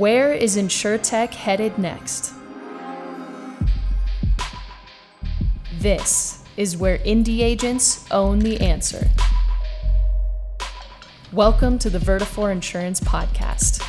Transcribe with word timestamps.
Where 0.00 0.32
is 0.32 0.56
InsureTech 0.56 1.34
headed 1.34 1.76
next? 1.76 2.32
This 5.74 6.42
is 6.56 6.74
where 6.78 6.96
indie 7.00 7.40
agents 7.40 8.10
own 8.10 8.38
the 8.38 8.58
answer. 8.62 9.10
Welcome 11.34 11.78
to 11.80 11.90
the 11.90 11.98
Vertafore 11.98 12.50
Insurance 12.50 12.98
Podcast. 12.98 13.86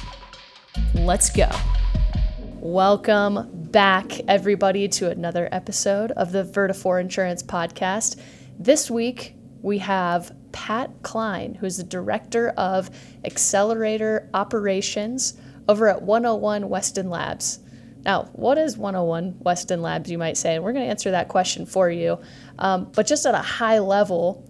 Let's 0.94 1.30
go. 1.30 1.50
Welcome 2.60 3.48
back, 3.72 4.20
everybody, 4.28 4.90
to 4.90 5.10
another 5.10 5.48
episode 5.54 6.12
of 6.12 6.34
the 6.34 6.44
Vertafore 6.44 7.00
Insurance 7.00 7.42
Podcast. 7.42 8.20
This 8.60 8.92
week, 8.92 9.36
we 9.62 9.78
have 9.78 10.36
Pat 10.52 10.92
Cline, 11.04 11.56
who's 11.56 11.78
the 11.78 11.86
Director 11.86 12.50
of 12.58 12.90
Accelerator 13.24 14.30
Operations 14.34 15.38
over 15.68 15.88
at 15.88 16.02
101 16.02 16.70
Weston 16.70 17.10
Labs. 17.10 17.60
Now, 18.04 18.30
what 18.34 18.58
is 18.58 18.78
101 18.78 19.38
Weston 19.40 19.82
Labs, 19.82 20.10
you 20.10 20.18
might 20.18 20.38
say? 20.38 20.56
And 20.56 20.64
we're 20.64 20.74
going 20.74 20.86
to 20.86 20.90
answer 20.90 21.12
that 21.12 21.28
question 21.28 21.66
for 21.66 21.90
you. 21.90 22.20
Um, 22.58 22.92
but 22.96 23.06
just 23.06 23.26
at 23.26 23.36
a 23.36 23.42
high 23.42 23.80
level, 23.80 24.48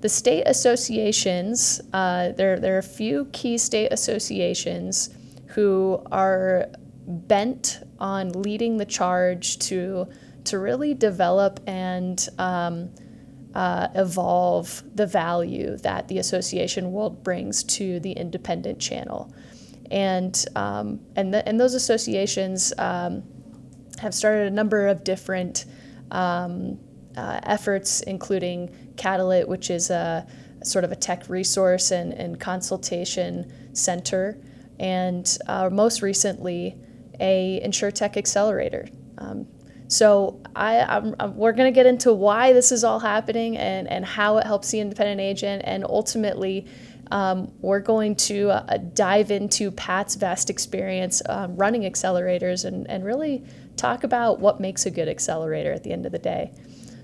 the 0.00 0.08
state 0.08 0.44
associations, 0.46 1.80
uh, 1.92 2.32
there, 2.32 2.60
there 2.60 2.76
are 2.76 2.78
a 2.78 2.82
few 2.82 3.24
key 3.32 3.58
state 3.58 3.92
associations 3.92 5.10
who 5.48 6.00
are 6.12 6.68
bent 7.06 7.80
on 7.98 8.30
leading 8.30 8.76
the 8.76 8.84
charge 8.84 9.58
to, 9.58 10.06
to 10.44 10.58
really 10.58 10.94
develop 10.94 11.60
and 11.66 12.28
um, 12.38 12.90
uh, 13.54 13.88
evolve 13.94 14.82
the 14.94 15.06
value 15.06 15.76
that 15.78 16.08
the 16.08 16.18
association 16.18 16.92
world 16.92 17.22
brings 17.22 17.62
to 17.64 18.00
the 18.00 18.12
independent 18.12 18.78
channel. 18.78 19.32
And, 19.90 20.44
um, 20.56 21.00
and, 21.16 21.32
the, 21.32 21.46
and 21.48 21.60
those 21.60 21.74
associations 21.74 22.72
um, 22.78 23.22
have 23.98 24.14
started 24.14 24.46
a 24.46 24.50
number 24.50 24.88
of 24.88 25.04
different 25.04 25.66
um, 26.10 26.78
uh, 27.16 27.40
efforts, 27.42 28.00
including 28.02 28.74
Catalyit, 28.96 29.46
which 29.46 29.70
is 29.70 29.90
a, 29.90 30.26
sort 30.64 30.84
of 30.84 30.92
a 30.92 30.96
tech 30.96 31.28
resource 31.28 31.90
and, 31.90 32.12
and 32.14 32.40
consultation 32.40 33.52
center, 33.74 34.38
and 34.80 35.38
uh, 35.46 35.68
most 35.70 36.02
recently, 36.02 36.76
a 37.20 37.60
InsurTech 37.64 38.16
accelerator. 38.16 38.88
Um, 39.18 39.46
so 39.86 40.40
I, 40.56 40.80
I'm, 40.80 41.14
I'm, 41.20 41.36
we're 41.36 41.52
going 41.52 41.72
to 41.72 41.74
get 41.74 41.86
into 41.86 42.12
why 42.12 42.52
this 42.52 42.72
is 42.72 42.82
all 42.82 42.98
happening 42.98 43.56
and, 43.56 43.86
and 43.88 44.04
how 44.04 44.38
it 44.38 44.46
helps 44.46 44.70
the 44.70 44.80
independent 44.80 45.20
agent, 45.20 45.62
and 45.66 45.84
ultimately, 45.84 46.66
um, 47.10 47.52
we're 47.60 47.80
going 47.80 48.16
to 48.16 48.50
uh, 48.50 48.78
dive 48.92 49.30
into 49.30 49.70
Pat's 49.70 50.14
vast 50.14 50.50
experience 50.50 51.22
um, 51.28 51.56
running 51.56 51.82
accelerators 51.82 52.64
and, 52.64 52.88
and 52.88 53.04
really 53.04 53.44
talk 53.76 54.04
about 54.04 54.40
what 54.40 54.60
makes 54.60 54.86
a 54.86 54.90
good 54.90 55.08
accelerator 55.08 55.72
at 55.72 55.82
the 55.82 55.92
end 55.92 56.06
of 56.06 56.12
the 56.12 56.18
day. 56.18 56.52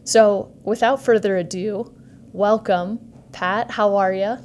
So, 0.05 0.53
without 0.63 1.03
further 1.03 1.37
ado, 1.37 1.95
welcome, 2.33 3.01
Pat. 3.33 3.71
How 3.71 3.97
are 3.97 4.13
you? 4.13 4.37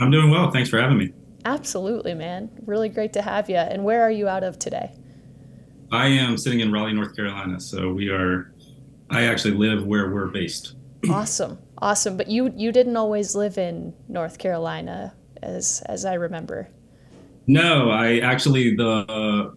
I'm 0.00 0.10
doing 0.10 0.30
well. 0.30 0.50
Thanks 0.50 0.68
for 0.68 0.80
having 0.80 0.98
me. 0.98 1.12
Absolutely, 1.44 2.14
man. 2.14 2.50
Really 2.66 2.88
great 2.88 3.12
to 3.14 3.22
have 3.22 3.48
you. 3.48 3.56
And 3.56 3.84
where 3.84 4.02
are 4.02 4.10
you 4.10 4.28
out 4.28 4.42
of 4.42 4.58
today? 4.58 4.92
I 5.92 6.08
am 6.08 6.36
sitting 6.36 6.60
in 6.60 6.72
Raleigh, 6.72 6.92
North 6.92 7.14
Carolina. 7.14 7.60
So 7.60 7.92
we 7.92 8.08
are, 8.08 8.52
I 9.10 9.24
actually 9.24 9.54
live 9.54 9.86
where 9.86 10.12
we're 10.12 10.26
based. 10.26 10.74
awesome. 11.10 11.58
Awesome. 11.78 12.16
But 12.16 12.28
you, 12.28 12.52
you 12.56 12.72
didn't 12.72 12.96
always 12.96 13.34
live 13.34 13.58
in 13.58 13.94
North 14.08 14.38
Carolina 14.38 15.14
as, 15.42 15.82
as 15.86 16.04
I 16.04 16.14
remember. 16.14 16.68
No, 17.46 17.90
I 17.90 18.18
actually, 18.18 18.74
the 18.74 19.04
uh, 19.08 19.54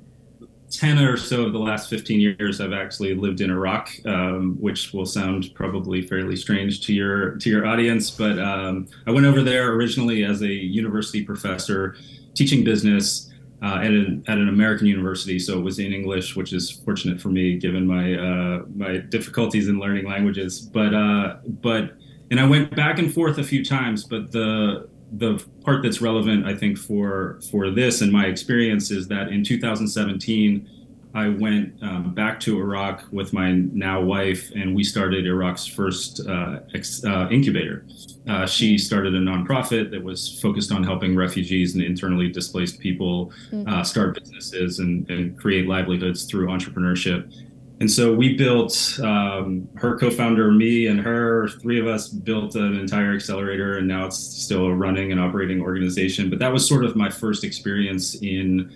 10 0.72 1.00
or 1.00 1.18
so 1.18 1.44
of 1.44 1.54
the 1.54 1.60
last 1.60 1.90
15 1.90 2.20
years, 2.20 2.62
I've 2.62 2.74
actually 2.74 3.16
lived 3.16 3.42
in 3.42 3.50
Iraq, 3.50 3.90
um, 4.06 4.58
which 4.60 4.94
will 4.94 5.06
sound 5.06 5.50
probably 5.56 6.02
fairly 6.02 6.36
strange 6.36 6.86
to 6.86 6.94
your, 6.94 7.36
to 7.38 7.50
your 7.50 7.66
audience. 7.66 8.12
But 8.12 8.38
um, 8.38 8.88
I 9.08 9.12
went 9.12 9.26
over 9.26 9.42
there 9.42 9.74
originally 9.74 10.24
as 10.24 10.42
a 10.42 10.48
university 10.48 11.24
professor 11.24 11.96
teaching 12.36 12.64
business 12.64 13.30
uh, 13.62 13.80
at, 13.84 13.92
an, 13.92 14.24
at 14.28 14.38
an 14.38 14.48
American 14.48 14.88
university, 14.88 15.38
so 15.38 15.58
it 15.58 15.62
was 15.62 15.80
in 15.80 15.92
English, 15.92 16.36
which 16.36 16.54
is 16.54 16.72
fortunate 16.72 17.20
for 17.20 17.30
me 17.30 17.58
given 17.58 17.86
my 17.86 18.16
uh, 18.16 18.64
my 18.74 18.98
difficulties 18.98 19.68
in 19.68 19.80
learning 19.80 20.08
languages. 20.08 20.62
But 20.62 20.94
uh, 20.94 21.38
but 21.46 21.98
and 22.32 22.40
I 22.40 22.48
went 22.48 22.76
back 22.76 23.00
and 23.00 23.14
forth 23.14 23.38
a 23.38 23.44
few 23.44 23.64
times. 23.64 24.04
But 24.04 24.32
the 24.32 24.90
the 25.12 25.44
part 25.64 25.82
that's 25.84 26.02
relevant, 26.02 26.46
I 26.46 26.56
think, 26.56 26.78
for 26.78 27.40
for 27.52 27.72
this 27.72 28.02
and 28.02 28.12
my 28.12 28.26
experience 28.26 28.92
is 28.92 29.08
that 29.08 29.30
in 29.30 29.44
2017 29.44 30.68
I 31.16 31.30
went 31.30 31.74
um, 31.82 32.14
back 32.14 32.40
to 32.42 32.60
Iraq 32.60 33.04
with 33.12 33.34
my 33.34 33.52
now 33.52 34.00
wife, 34.00 34.52
and 34.52 34.76
we 34.76 34.84
started 34.84 35.26
Iraq's 35.26 35.66
first 35.66 36.26
uh, 36.28 36.60
ex, 36.76 37.04
uh, 37.04 37.28
incubator. 37.32 37.86
Uh, 38.28 38.46
she 38.46 38.78
started 38.78 39.16
a 39.16 39.20
nonprofit 39.20 39.90
that 39.90 40.04
was 40.04 40.40
focused 40.40 40.72
on 40.72 40.84
helping 40.84 41.16
refugees 41.16 41.74
and 41.74 41.84
internally 41.84 42.30
displaced 42.30 42.80
people 42.80 43.32
mm-hmm. 43.52 43.68
Uh, 43.68 43.84
start 43.84 44.16
businesses 44.20 44.80
and, 44.80 45.10
and, 45.10 45.38
create 45.38 45.68
livelihoods 45.68 46.26
through 46.26 46.48
entrepreneurship. 46.48 47.32
And 47.80 47.90
so 47.90 48.14
we 48.14 48.36
built, 48.36 49.00
um, 49.02 49.70
her 49.76 49.98
co 49.98 50.10
founder, 50.10 50.52
me, 50.52 50.88
and 50.88 51.00
her, 51.00 51.48
three 51.62 51.80
of 51.80 51.88
us 51.88 52.10
built 52.10 52.56
an 52.56 52.78
entire 52.78 53.14
accelerator, 53.14 53.78
and 53.78 53.88
now 53.88 54.08
it's 54.08 54.18
still 54.18 54.66
a 54.66 54.74
running 54.74 55.14
and 55.14 55.20
operating 55.20 55.62
organization. 55.62 56.30
But 56.30 56.40
that 56.40 56.52
was 56.52 56.68
sort 56.68 56.84
of 56.84 56.98
my 56.98 57.10
first 57.10 57.46
experience 57.46 58.16
in 58.22 58.70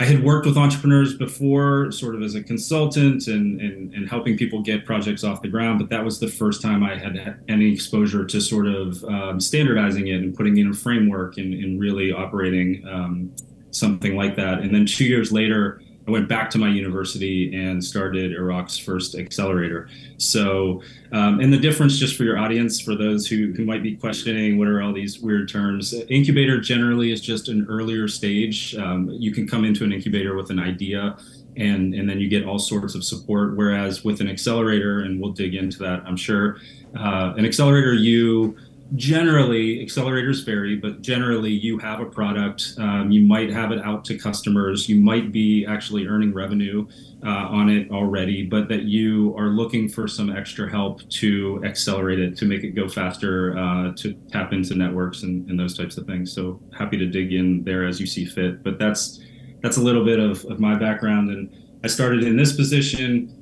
I 0.00 0.04
had 0.04 0.22
worked 0.22 0.46
with 0.46 0.56
entrepreneurs 0.56 1.16
before, 1.16 1.90
sort 1.90 2.14
of 2.14 2.22
as 2.22 2.36
a 2.36 2.42
consultant 2.42 3.26
and, 3.26 3.60
and, 3.60 3.92
and, 3.92 4.08
helping 4.08 4.36
people 4.36 4.62
get 4.62 4.84
projects 4.84 5.24
off 5.24 5.42
the 5.42 5.48
ground, 5.48 5.80
but 5.80 5.88
that 5.88 6.04
was 6.04 6.20
the 6.20 6.28
first 6.28 6.62
time 6.62 6.84
I 6.84 6.96
had, 6.96 7.16
had 7.18 7.40
any 7.48 7.72
exposure 7.72 8.24
to 8.24 8.40
sort 8.40 8.68
of 8.68 9.02
um, 9.04 9.40
standardizing 9.40 10.06
it 10.06 10.20
and 10.22 10.36
putting 10.36 10.56
in 10.58 10.70
a 10.70 10.72
framework 10.72 11.36
and, 11.36 11.52
and 11.52 11.80
really 11.80 12.12
operating 12.12 12.86
um, 12.86 13.34
something 13.72 14.14
like 14.14 14.36
that. 14.36 14.60
And 14.60 14.72
then 14.72 14.86
two 14.86 15.04
years 15.04 15.32
later, 15.32 15.82
I 16.08 16.10
went 16.10 16.26
back 16.26 16.48
to 16.50 16.58
my 16.58 16.68
university 16.68 17.54
and 17.54 17.84
started 17.84 18.32
Iraq's 18.32 18.78
first 18.78 19.14
accelerator. 19.14 19.90
So, 20.16 20.82
um, 21.12 21.40
and 21.40 21.52
the 21.52 21.58
difference, 21.58 21.98
just 21.98 22.16
for 22.16 22.24
your 22.24 22.38
audience, 22.38 22.80
for 22.80 22.94
those 22.94 23.26
who, 23.26 23.52
who 23.52 23.66
might 23.66 23.82
be 23.82 23.94
questioning 23.94 24.56
what 24.58 24.68
are 24.68 24.80
all 24.80 24.94
these 24.94 25.20
weird 25.20 25.50
terms, 25.50 25.92
incubator 26.08 26.58
generally 26.60 27.12
is 27.12 27.20
just 27.20 27.48
an 27.48 27.66
earlier 27.68 28.08
stage. 28.08 28.74
Um, 28.76 29.10
you 29.10 29.32
can 29.32 29.46
come 29.46 29.66
into 29.66 29.84
an 29.84 29.92
incubator 29.92 30.34
with 30.34 30.48
an 30.48 30.58
idea. 30.58 31.18
And, 31.58 31.92
and 31.92 32.08
then 32.08 32.20
you 32.20 32.28
get 32.28 32.44
all 32.44 32.58
sorts 32.58 32.94
of 32.94 33.04
support. 33.04 33.56
Whereas 33.56 34.02
with 34.02 34.22
an 34.22 34.30
accelerator, 34.30 35.00
and 35.00 35.20
we'll 35.20 35.32
dig 35.32 35.54
into 35.54 35.78
that, 35.80 36.04
I'm 36.06 36.16
sure, 36.16 36.58
uh, 36.96 37.34
an 37.36 37.44
accelerator, 37.44 37.92
you 37.92 38.56
generally 38.94 39.84
accelerators 39.84 40.44
vary 40.44 40.74
but 40.74 41.02
generally 41.02 41.50
you 41.50 41.78
have 41.78 42.00
a 42.00 42.06
product 42.06 42.72
um, 42.78 43.10
you 43.10 43.20
might 43.20 43.50
have 43.50 43.70
it 43.70 43.78
out 43.84 44.02
to 44.02 44.16
customers 44.16 44.88
you 44.88 44.96
might 44.96 45.30
be 45.30 45.66
actually 45.66 46.06
earning 46.06 46.32
revenue 46.32 46.86
uh, 47.24 47.28
on 47.28 47.68
it 47.68 47.90
already 47.90 48.42
but 48.42 48.68
that 48.68 48.84
you 48.84 49.34
are 49.36 49.48
looking 49.48 49.88
for 49.88 50.08
some 50.08 50.34
extra 50.34 50.70
help 50.70 51.06
to 51.10 51.62
accelerate 51.64 52.18
it 52.18 52.36
to 52.36 52.46
make 52.46 52.64
it 52.64 52.70
go 52.70 52.88
faster 52.88 53.58
uh, 53.58 53.92
to 53.94 54.14
tap 54.30 54.52
into 54.52 54.74
networks 54.74 55.22
and, 55.22 55.48
and, 55.50 55.58
those 55.58 55.76
types 55.76 55.96
of 55.96 56.06
things. 56.06 56.32
So 56.32 56.60
happy 56.76 56.96
to 56.96 57.06
dig 57.06 57.32
in 57.32 57.64
there 57.64 57.84
as 57.84 57.98
you 58.00 58.06
see 58.06 58.24
fit 58.24 58.62
but 58.62 58.78
that's 58.78 59.20
that's 59.62 59.76
a 59.76 59.82
little 59.82 60.04
bit 60.04 60.20
of, 60.20 60.44
of 60.44 60.60
my 60.60 60.78
background. 60.78 61.30
And 61.30 61.52
i 61.84 61.88
started 61.88 62.24
in 62.24 62.36
this 62.36 62.56
position 62.56 63.34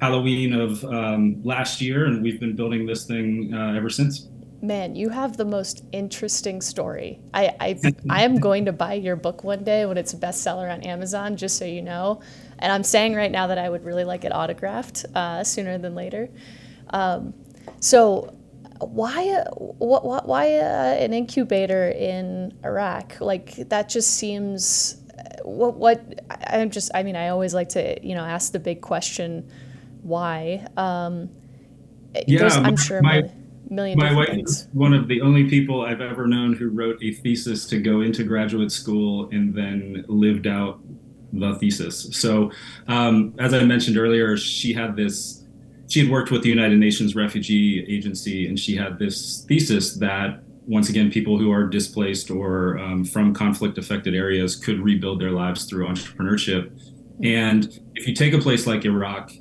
halloween 0.00 0.54
of 0.54 0.82
um, 0.86 1.40
last 1.44 1.80
year 1.80 2.06
and 2.06 2.22
we've 2.22 2.40
been 2.40 2.56
building 2.56 2.86
this 2.86 3.04
thing 3.04 3.52
uh, 3.54 3.74
ever 3.74 3.90
since 3.90 4.30
man, 4.62 4.94
you 4.94 5.08
have 5.08 5.36
the 5.36 5.44
most 5.44 5.84
interesting 5.92 6.60
story. 6.60 7.20
I, 7.32 7.54
I, 7.60 7.80
I 8.10 8.24
am 8.24 8.36
going 8.36 8.66
to 8.66 8.72
buy 8.72 8.94
your 8.94 9.16
book 9.16 9.44
one 9.44 9.64
day 9.64 9.86
when 9.86 9.96
it's 9.96 10.12
a 10.12 10.16
bestseller 10.16 10.72
on 10.72 10.82
Amazon, 10.82 11.36
just 11.36 11.58
so 11.58 11.64
you 11.64 11.82
know. 11.82 12.20
And 12.58 12.72
I'm 12.72 12.84
saying 12.84 13.14
right 13.14 13.30
now 13.30 13.46
that 13.46 13.58
I 13.58 13.68
would 13.68 13.84
really 13.84 14.04
like 14.04 14.24
it 14.24 14.32
autographed 14.32 15.06
uh, 15.14 15.44
sooner 15.44 15.78
than 15.78 15.94
later. 15.94 16.28
Um, 16.90 17.34
so, 17.80 18.36
why, 18.80 19.44
what, 19.56 20.26
why 20.26 20.56
uh, 20.56 20.94
an 20.94 21.12
incubator 21.12 21.90
in 21.90 22.58
Iraq? 22.64 23.20
Like 23.20 23.54
that 23.68 23.88
just 23.88 24.14
seems. 24.14 24.96
What, 25.42 25.76
what 25.76 26.22
I'm 26.46 26.70
just. 26.70 26.90
I 26.94 27.02
mean, 27.02 27.16
I 27.16 27.28
always 27.28 27.54
like 27.54 27.70
to 27.70 28.06
you 28.06 28.14
know 28.14 28.24
ask 28.24 28.52
the 28.52 28.58
big 28.58 28.80
question, 28.80 29.50
why. 30.02 30.66
Um, 30.76 31.30
yeah, 32.26 32.48
I'm 32.48 32.76
sure. 32.76 33.00
My, 33.02 33.30
million 33.70 33.98
my 33.98 34.12
wife 34.12 34.28
things. 34.28 34.50
is 34.50 34.68
one 34.72 34.92
of 34.92 35.08
the 35.08 35.20
only 35.20 35.48
people 35.48 35.82
I've 35.82 36.00
ever 36.00 36.26
known 36.26 36.52
who 36.54 36.68
wrote 36.68 37.02
a 37.02 37.12
thesis 37.12 37.66
to 37.68 37.80
go 37.80 38.00
into 38.00 38.24
graduate 38.24 38.72
school 38.72 39.28
and 39.30 39.54
then 39.54 40.04
lived 40.08 40.46
out 40.46 40.80
the 41.32 41.54
thesis. 41.56 42.08
So, 42.12 42.50
um, 42.88 43.34
as 43.38 43.54
I 43.54 43.62
mentioned 43.64 43.96
earlier, 43.96 44.36
she 44.36 44.72
had 44.72 44.96
this. 44.96 45.44
She 45.88 46.00
had 46.00 46.10
worked 46.10 46.30
with 46.30 46.42
the 46.42 46.48
United 46.48 46.78
Nations 46.78 47.16
Refugee 47.16 47.84
Agency, 47.88 48.46
and 48.46 48.58
she 48.58 48.76
had 48.76 48.98
this 48.98 49.44
thesis 49.48 49.94
that 49.96 50.40
once 50.66 50.88
again, 50.88 51.10
people 51.10 51.36
who 51.36 51.50
are 51.50 51.66
displaced 51.66 52.30
or 52.30 52.78
um, 52.78 53.04
from 53.04 53.34
conflict 53.34 53.76
affected 53.76 54.14
areas 54.14 54.54
could 54.54 54.78
rebuild 54.80 55.20
their 55.20 55.32
lives 55.32 55.64
through 55.64 55.84
entrepreneurship. 55.86 56.70
And 57.24 57.80
if 57.96 58.06
you 58.06 58.14
take 58.14 58.34
a 58.34 58.38
place 58.38 58.68
like 58.68 58.84
Iraq, 58.84 59.32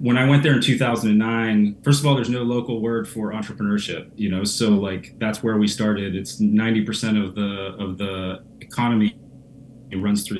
when 0.00 0.16
I 0.16 0.26
went 0.26 0.42
there 0.42 0.54
in 0.54 0.62
2009, 0.62 1.76
first 1.82 2.00
of 2.00 2.06
all, 2.06 2.14
there's 2.14 2.30
no 2.30 2.42
local 2.42 2.80
word 2.80 3.06
for 3.06 3.32
entrepreneurship, 3.32 4.10
you 4.16 4.30
know, 4.30 4.44
so 4.44 4.70
like 4.70 5.14
that's 5.18 5.42
where 5.42 5.58
we 5.58 5.68
started. 5.68 6.16
It's 6.16 6.40
90% 6.40 7.22
of 7.22 7.34
the 7.34 7.76
of 7.78 7.98
the 7.98 8.42
economy 8.60 9.16
it 9.90 9.96
runs 9.96 10.26
through 10.26 10.38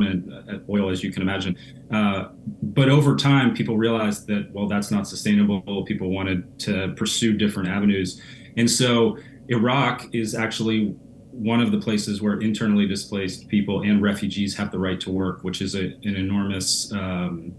oil, 0.70 0.90
as 0.90 1.02
you 1.02 1.12
can 1.12 1.22
imagine. 1.22 1.56
Uh, 1.90 2.28
but 2.62 2.88
over 2.88 3.16
time, 3.16 3.52
people 3.52 3.76
realized 3.76 4.26
that 4.28 4.50
well, 4.52 4.66
that's 4.66 4.90
not 4.90 5.06
sustainable. 5.06 5.84
People 5.84 6.10
wanted 6.10 6.58
to 6.60 6.94
pursue 6.96 7.36
different 7.36 7.68
avenues, 7.68 8.20
and 8.56 8.70
so 8.70 9.18
Iraq 9.48 10.06
is 10.14 10.34
actually 10.34 10.94
one 11.32 11.60
of 11.60 11.70
the 11.70 11.78
places 11.78 12.22
where 12.22 12.40
internally 12.40 12.86
displaced 12.86 13.48
people 13.48 13.82
and 13.82 14.00
refugees 14.00 14.56
have 14.56 14.70
the 14.70 14.78
right 14.78 15.00
to 15.00 15.10
work, 15.10 15.42
which 15.42 15.60
is 15.60 15.74
a, 15.74 15.84
an 16.04 16.16
enormous 16.16 16.92
um, 16.92 17.52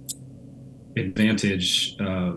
advantage. 0.97 1.95
Uh, 1.99 2.33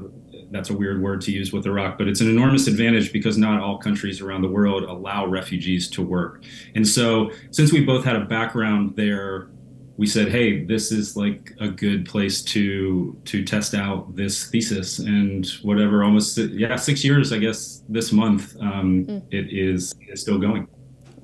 that's 0.50 0.70
a 0.70 0.76
weird 0.76 1.02
word 1.02 1.20
to 1.22 1.32
use 1.32 1.52
with 1.52 1.66
Iraq, 1.66 1.98
but 1.98 2.06
it's 2.06 2.20
an 2.20 2.28
enormous 2.28 2.68
advantage 2.68 3.12
because 3.12 3.36
not 3.36 3.60
all 3.60 3.76
countries 3.78 4.20
around 4.20 4.42
the 4.42 4.48
world 4.48 4.84
allow 4.84 5.26
refugees 5.26 5.88
to 5.90 6.02
work. 6.02 6.44
And 6.74 6.86
so, 6.86 7.30
since 7.50 7.72
we 7.72 7.84
both 7.84 8.04
had 8.04 8.14
a 8.14 8.24
background 8.24 8.94
there, 8.94 9.48
we 9.96 10.06
said, 10.06 10.28
"Hey, 10.28 10.64
this 10.64 10.92
is 10.92 11.16
like 11.16 11.52
a 11.60 11.68
good 11.68 12.06
place 12.06 12.42
to 12.42 13.16
to 13.24 13.44
test 13.44 13.74
out 13.74 14.14
this 14.14 14.48
thesis." 14.50 14.98
And 14.98 15.46
whatever, 15.62 16.04
almost 16.04 16.36
yeah, 16.38 16.76
six 16.76 17.04
years, 17.04 17.32
I 17.32 17.38
guess, 17.38 17.82
this 17.88 18.12
month, 18.12 18.56
um, 18.60 19.04
mm. 19.06 19.22
it 19.30 19.52
is 19.52 19.94
is 20.08 20.20
still 20.20 20.38
going. 20.38 20.68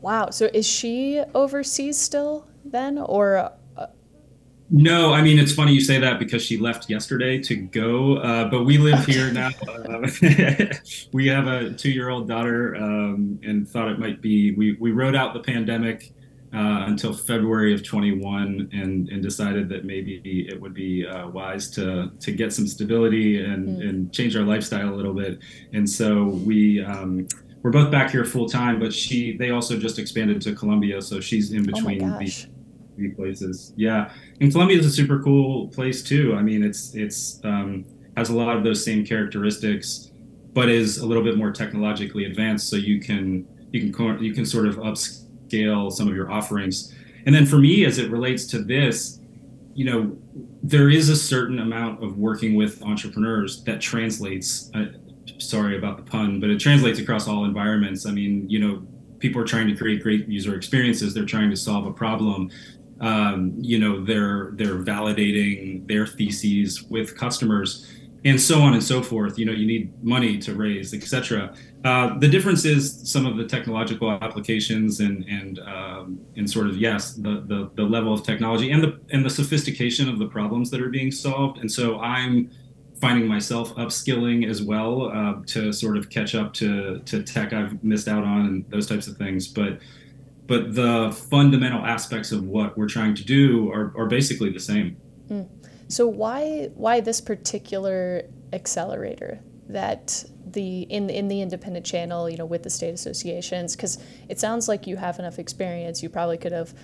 Wow. 0.00 0.30
So 0.30 0.48
is 0.54 0.66
she 0.66 1.22
overseas 1.34 1.98
still 1.98 2.46
then, 2.64 2.98
or 2.98 3.52
no, 4.70 5.12
I 5.12 5.20
mean 5.20 5.38
it's 5.38 5.52
funny 5.52 5.72
you 5.72 5.80
say 5.80 5.98
that 5.98 6.20
because 6.20 6.42
she 6.42 6.56
left 6.56 6.88
yesterday 6.88 7.38
to 7.42 7.56
go, 7.56 8.18
uh, 8.18 8.48
but 8.48 8.64
we 8.64 8.78
live 8.78 9.04
here 9.04 9.32
now. 9.32 9.50
Uh, 9.68 10.08
we 11.12 11.26
have 11.26 11.48
a 11.48 11.72
two-year-old 11.72 12.28
daughter, 12.28 12.76
um, 12.76 13.40
and 13.42 13.68
thought 13.68 13.88
it 13.88 13.98
might 13.98 14.22
be. 14.22 14.52
We 14.54 14.76
we 14.78 14.92
rode 14.92 15.16
out 15.16 15.34
the 15.34 15.40
pandemic 15.40 16.12
uh, 16.54 16.84
until 16.86 17.12
February 17.12 17.74
of 17.74 17.82
21, 17.82 18.70
and 18.72 19.08
and 19.08 19.22
decided 19.22 19.68
that 19.70 19.84
maybe 19.84 20.46
it 20.48 20.60
would 20.60 20.74
be 20.74 21.04
uh, 21.04 21.28
wise 21.28 21.68
to 21.70 22.12
to 22.20 22.30
get 22.30 22.52
some 22.52 22.68
stability 22.68 23.44
and 23.44 23.68
mm. 23.68 23.88
and 23.88 24.12
change 24.12 24.36
our 24.36 24.44
lifestyle 24.44 24.94
a 24.94 24.96
little 24.96 25.14
bit. 25.14 25.40
And 25.72 25.88
so 25.88 26.26
we. 26.26 26.84
Um, 26.84 27.26
we're 27.62 27.70
both 27.70 27.90
back 27.90 28.10
here 28.10 28.24
full 28.24 28.48
time, 28.48 28.80
but 28.80 28.90
she 28.90 29.36
they 29.36 29.50
also 29.50 29.78
just 29.78 29.98
expanded 29.98 30.40
to 30.40 30.54
Colombia, 30.54 31.02
so 31.02 31.20
she's 31.20 31.52
in 31.52 31.60
oh 31.60 31.72
between 31.74 32.02
oh 32.02 32.18
the 32.18 32.46
three 33.00 33.10
places. 33.10 33.72
Yeah, 33.76 34.12
and 34.40 34.52
Colombia 34.52 34.78
is 34.78 34.86
a 34.86 34.90
super 34.90 35.22
cool 35.22 35.68
place 35.68 36.02
too. 36.02 36.34
I 36.36 36.42
mean, 36.42 36.62
it's 36.62 36.94
it's 36.94 37.40
um, 37.44 37.84
has 38.16 38.28
a 38.28 38.36
lot 38.36 38.56
of 38.56 38.62
those 38.62 38.84
same 38.84 39.04
characteristics, 39.04 40.10
but 40.52 40.68
is 40.68 40.98
a 40.98 41.06
little 41.06 41.24
bit 41.24 41.36
more 41.36 41.50
technologically 41.50 42.26
advanced. 42.26 42.68
So 42.68 42.76
you 42.76 43.00
can 43.00 43.46
you 43.72 43.90
can 43.90 44.22
you 44.22 44.34
can 44.34 44.44
sort 44.44 44.66
of 44.66 44.76
upscale 44.76 45.90
some 45.90 46.08
of 46.08 46.14
your 46.14 46.30
offerings. 46.30 46.94
And 47.26 47.34
then 47.34 47.46
for 47.46 47.58
me, 47.58 47.84
as 47.84 47.98
it 47.98 48.10
relates 48.10 48.46
to 48.46 48.58
this, 48.58 49.20
you 49.74 49.84
know, 49.84 50.16
there 50.62 50.90
is 50.90 51.08
a 51.08 51.16
certain 51.16 51.58
amount 51.58 52.04
of 52.04 52.18
working 52.18 52.54
with 52.54 52.82
entrepreneurs 52.82 53.64
that 53.64 53.80
translates. 53.80 54.70
Uh, 54.74 54.86
sorry 55.38 55.78
about 55.78 55.96
the 55.96 56.02
pun, 56.02 56.38
but 56.38 56.50
it 56.50 56.58
translates 56.60 56.98
across 56.98 57.26
all 57.26 57.46
environments. 57.46 58.04
I 58.04 58.10
mean, 58.10 58.48
you 58.50 58.58
know, 58.58 58.82
people 59.20 59.40
are 59.40 59.46
trying 59.46 59.68
to 59.68 59.76
create 59.76 60.02
great 60.02 60.26
user 60.26 60.56
experiences. 60.56 61.14
They're 61.14 61.24
trying 61.24 61.50
to 61.50 61.56
solve 61.56 61.86
a 61.86 61.92
problem 61.92 62.50
um, 63.00 63.54
you 63.58 63.78
know 63.78 64.04
they're 64.04 64.52
they're 64.54 64.78
validating 64.78 65.86
their 65.88 66.06
theses 66.06 66.82
with 66.84 67.16
customers 67.16 67.86
and 68.24 68.38
so 68.38 68.60
on 68.60 68.74
and 68.74 68.82
so 68.82 69.02
forth. 69.02 69.38
You 69.38 69.46
know 69.46 69.52
you 69.52 69.66
need 69.66 70.04
money 70.04 70.38
to 70.38 70.54
raise 70.54 70.92
etc 70.94 71.54
uh, 71.84 72.18
the 72.18 72.28
difference 72.28 72.66
is 72.66 73.10
some 73.10 73.24
of 73.24 73.38
the 73.38 73.44
technological 73.44 74.10
applications 74.10 75.00
and 75.00 75.24
and 75.24 75.58
um, 75.60 76.20
and 76.36 76.50
sort 76.50 76.66
of 76.66 76.76
yes 76.76 77.14
the, 77.14 77.42
the 77.46 77.70
the 77.74 77.82
level 77.82 78.12
of 78.12 78.22
technology 78.22 78.70
and 78.70 78.82
the 78.82 79.00
and 79.10 79.24
the 79.24 79.30
sophistication 79.30 80.08
of 80.08 80.18
the 80.18 80.26
problems 80.26 80.70
that 80.70 80.82
are 80.82 80.90
being 80.90 81.10
solved. 81.10 81.58
And 81.58 81.70
so 81.70 81.98
i'm 82.00 82.50
finding 83.00 83.26
myself 83.26 83.74
upskilling 83.76 84.46
as 84.46 84.60
well 84.60 85.10
uh, 85.10 85.36
to 85.46 85.72
sort 85.72 85.96
of 85.96 86.10
catch 86.10 86.34
up 86.34 86.52
to 86.52 86.98
to 87.06 87.22
tech 87.22 87.54
i've 87.54 87.82
missed 87.82 88.08
out 88.08 88.24
on 88.24 88.40
and 88.44 88.70
those 88.70 88.86
types 88.86 89.06
of 89.06 89.16
things. 89.16 89.48
But 89.48 89.78
but 90.50 90.74
the 90.74 91.12
fundamental 91.30 91.86
aspects 91.86 92.32
of 92.32 92.42
what 92.42 92.76
we're 92.76 92.88
trying 92.88 93.14
to 93.14 93.24
do 93.24 93.70
are, 93.70 93.94
are 93.96 94.06
basically 94.06 94.50
the 94.50 94.58
same. 94.58 94.96
Mm. 95.28 95.48
So 95.86 96.08
why 96.08 96.70
why 96.74 96.98
this 96.98 97.20
particular 97.20 98.24
accelerator 98.52 99.38
that 99.68 100.24
the 100.44 100.82
in 100.82 101.08
in 101.08 101.28
the 101.28 101.40
independent 101.40 101.86
channel, 101.86 102.28
you 102.28 102.36
know, 102.36 102.46
with 102.46 102.64
the 102.64 102.70
state 102.70 102.92
associations? 102.92 103.76
Because 103.76 104.02
it 104.28 104.40
sounds 104.40 104.66
like 104.66 104.88
you 104.88 104.96
have 104.96 105.20
enough 105.20 105.38
experience. 105.38 106.02
You 106.02 106.08
probably 106.08 106.36
could 106.36 106.50
have, 106.50 106.74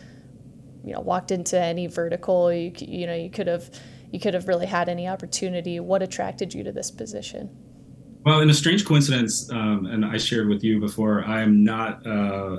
you 0.85 0.93
know, 0.93 1.01
walked 1.01 1.33
into 1.33 1.61
any 1.61 1.89
vertical. 1.89 2.53
You 2.53 2.71
you 2.79 3.09
know 3.09 3.17
you 3.17 3.31
could 3.31 3.49
have 3.49 3.69
you 4.13 4.21
could 4.21 4.35
have 4.35 4.47
really 4.47 4.67
had 4.67 4.89
any 4.89 5.09
opportunity. 5.09 5.81
What 5.81 6.05
attracted 6.05 6.55
you 6.55 6.63
to 6.63 6.71
this 6.71 6.93
position? 6.93 7.51
Well, 8.25 8.41
in 8.41 8.49
a 8.49 8.55
strange 8.55 8.85
coincidence, 8.85 9.51
um, 9.51 9.87
and 9.87 10.05
I 10.05 10.19
shared 10.19 10.49
with 10.49 10.63
you 10.63 10.79
before, 10.79 11.25
I 11.25 11.43
am 11.43 11.65
not. 11.65 12.07
Uh, 12.07 12.59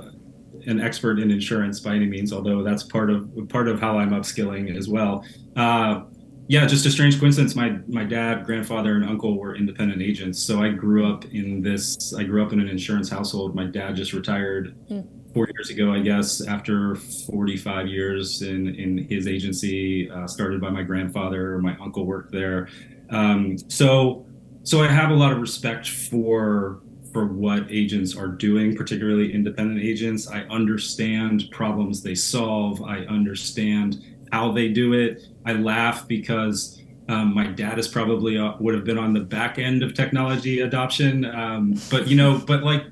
an 0.66 0.80
expert 0.80 1.18
in 1.18 1.30
insurance 1.30 1.80
by 1.80 1.94
any 1.94 2.06
means, 2.06 2.32
although 2.32 2.62
that's 2.62 2.82
part 2.82 3.10
of 3.10 3.30
part 3.48 3.68
of 3.68 3.80
how 3.80 3.98
I'm 3.98 4.10
upskilling 4.10 4.76
as 4.76 4.88
well. 4.88 5.24
Uh, 5.56 6.02
yeah, 6.48 6.66
just 6.66 6.86
a 6.86 6.90
strange 6.90 7.20
coincidence. 7.20 7.54
My 7.54 7.78
my 7.88 8.04
dad, 8.04 8.44
grandfather, 8.46 8.96
and 8.96 9.04
uncle 9.04 9.38
were 9.38 9.54
independent 9.54 10.00
agents, 10.00 10.42
so 10.42 10.62
I 10.62 10.70
grew 10.70 11.12
up 11.12 11.26
in 11.26 11.60
this. 11.60 12.14
I 12.14 12.24
grew 12.24 12.44
up 12.44 12.52
in 12.52 12.60
an 12.60 12.68
insurance 12.68 13.10
household. 13.10 13.54
My 13.54 13.64
dad 13.64 13.96
just 13.96 14.14
retired 14.14 14.74
mm. 14.90 15.06
four 15.34 15.46
years 15.54 15.68
ago, 15.68 15.92
I 15.92 16.00
guess, 16.00 16.40
after 16.46 16.94
45 16.96 17.86
years 17.88 18.40
in 18.40 18.74
in 18.76 18.96
his 18.96 19.28
agency, 19.28 20.10
uh, 20.10 20.26
started 20.26 20.60
by 20.60 20.70
my 20.70 20.82
grandfather. 20.82 21.58
My 21.58 21.76
uncle 21.82 22.06
worked 22.06 22.32
there, 22.32 22.68
um, 23.10 23.58
so 23.68 24.26
so 24.62 24.82
I 24.82 24.88
have 24.88 25.10
a 25.10 25.14
lot 25.14 25.32
of 25.32 25.40
respect 25.40 25.88
for 25.88 26.80
for 27.18 27.26
what 27.26 27.66
agents 27.68 28.16
are 28.16 28.28
doing, 28.28 28.76
particularly 28.76 29.34
independent 29.34 29.80
agents. 29.80 30.28
I 30.28 30.42
understand 30.42 31.48
problems 31.50 32.00
they 32.00 32.14
solve. 32.14 32.80
I 32.82 32.98
understand 33.06 34.04
how 34.30 34.52
they 34.52 34.68
do 34.68 34.92
it. 34.92 35.26
I 35.44 35.54
laugh 35.54 36.06
because 36.06 36.80
um, 37.08 37.34
my 37.34 37.48
dad 37.48 37.76
is 37.76 37.88
probably 37.88 38.38
uh, 38.38 38.52
would 38.60 38.74
have 38.74 38.84
been 38.84 38.98
on 38.98 39.14
the 39.14 39.20
back 39.20 39.58
end 39.58 39.82
of 39.82 39.94
technology 39.94 40.60
adoption, 40.60 41.24
um, 41.24 41.74
but 41.90 42.06
you 42.06 42.16
know, 42.16 42.40
but 42.46 42.62
like 42.62 42.84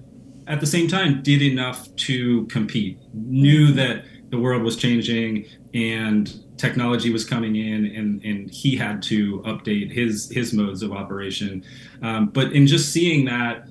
at 0.49 0.59
the 0.61 0.67
same 0.67 0.89
time, 0.89 1.23
did 1.23 1.41
enough 1.43 1.95
to 1.97 2.47
compete. 2.47 2.99
Knew 3.15 3.73
that 3.73 4.07
the 4.31 4.39
world 4.39 4.65
was 4.65 4.77
changing 4.77 5.47
and 5.73 6.41
technology 6.57 7.13
was 7.13 7.25
coming 7.25 7.55
in, 7.55 7.85
and 7.85 8.25
and 8.25 8.51
he 8.51 8.75
had 8.75 9.03
to 9.03 9.41
update 9.41 9.93
his 9.93 10.31
his 10.31 10.53
modes 10.53 10.83
of 10.83 10.91
operation. 10.91 11.63
Um, 12.03 12.27
but 12.27 12.53
in 12.53 12.67
just 12.67 12.93
seeing 12.93 13.25
that 13.27 13.69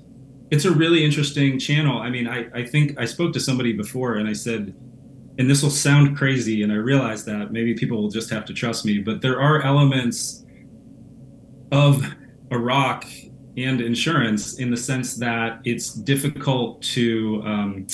it's 0.52 0.66
a 0.66 0.72
really 0.72 1.04
interesting 1.04 1.58
channel. 1.60 2.00
I 2.00 2.10
mean, 2.10 2.28
I, 2.28 2.48
I 2.54 2.66
think 2.66 3.00
I 3.00 3.06
spoke 3.06 3.34
to 3.34 3.40
somebody 3.40 3.74
before 3.74 4.16
and 4.16 4.28
I 4.28 4.34
said, 4.34 4.76
and 5.38 5.50
this 5.50 5.62
will 5.62 5.70
sound 5.70 6.16
crazy, 6.16 6.64
and 6.64 6.72
I 6.72 6.76
realize 6.76 7.26
that 7.26 7.52
maybe 7.52 7.74
people 7.74 8.02
will 8.02 8.10
just 8.10 8.30
have 8.30 8.46
to 8.46 8.54
trust 8.54 8.86
me, 8.86 9.00
but 9.00 9.22
there 9.22 9.42
are 9.42 9.62
elements 9.64 10.46
of 11.72 12.06
Iraq 12.52 13.06
and 13.58 13.82
insurance 13.82 14.60
in 14.60 14.72
the 14.72 14.78
sense 14.78 15.16
that 15.16 15.60
it's 15.66 15.94
difficult 15.94 16.82
to 16.84 17.42
um, 17.46 17.88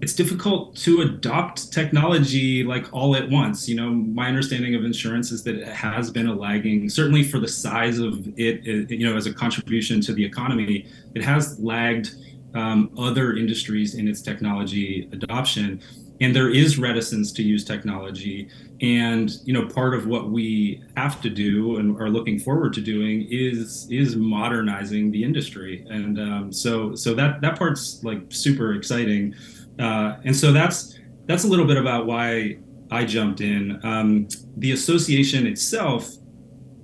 it's 0.00 0.14
difficult 0.14 0.76
to 0.76 1.00
adopt 1.00 1.72
technology 1.72 2.62
like 2.62 2.86
all 2.92 3.16
at 3.16 3.28
once. 3.30 3.68
You 3.68 3.76
know, 3.76 3.90
my 3.90 4.28
understanding 4.28 4.74
of 4.74 4.84
insurance 4.84 5.32
is 5.32 5.42
that 5.44 5.56
it 5.56 5.68
has 5.68 6.10
been 6.10 6.28
a 6.28 6.34
lagging, 6.34 6.88
certainly 6.88 7.24
for 7.24 7.40
the 7.40 7.48
size 7.48 7.98
of 7.98 8.26
it, 8.38 8.66
it 8.66 8.90
you 8.90 9.08
know, 9.08 9.16
as 9.16 9.26
a 9.26 9.34
contribution 9.34 10.00
to 10.02 10.12
the 10.12 10.24
economy, 10.24 10.86
it 11.14 11.24
has 11.24 11.58
lagged 11.58 12.14
um, 12.54 12.90
other 12.96 13.36
industries 13.36 13.96
in 13.96 14.06
its 14.06 14.22
technology 14.22 15.08
adoption. 15.12 15.80
And 16.20 16.34
there 16.34 16.50
is 16.50 16.78
reticence 16.78 17.32
to 17.32 17.42
use 17.42 17.64
technology. 17.64 18.48
And 18.80 19.30
you 19.44 19.52
know, 19.52 19.66
part 19.66 19.94
of 19.94 20.06
what 20.06 20.30
we 20.30 20.82
have 20.96 21.20
to 21.22 21.30
do 21.30 21.78
and 21.78 22.00
are 22.00 22.08
looking 22.08 22.38
forward 22.38 22.72
to 22.74 22.80
doing 22.80 23.26
is 23.30 23.88
is 23.90 24.14
modernizing 24.14 25.10
the 25.10 25.24
industry. 25.24 25.84
And 25.90 26.20
um, 26.20 26.52
so 26.52 26.94
so 26.94 27.14
that 27.14 27.40
that 27.40 27.58
part's 27.58 28.02
like 28.04 28.20
super 28.28 28.74
exciting. 28.74 29.34
Uh, 29.78 30.16
and 30.24 30.34
so 30.34 30.52
that's 30.52 30.98
that's 31.26 31.44
a 31.44 31.46
little 31.46 31.66
bit 31.66 31.76
about 31.76 32.06
why 32.06 32.58
I 32.90 33.04
jumped 33.04 33.40
in. 33.40 33.80
Um, 33.84 34.28
the 34.56 34.72
association 34.72 35.46
itself, 35.46 36.10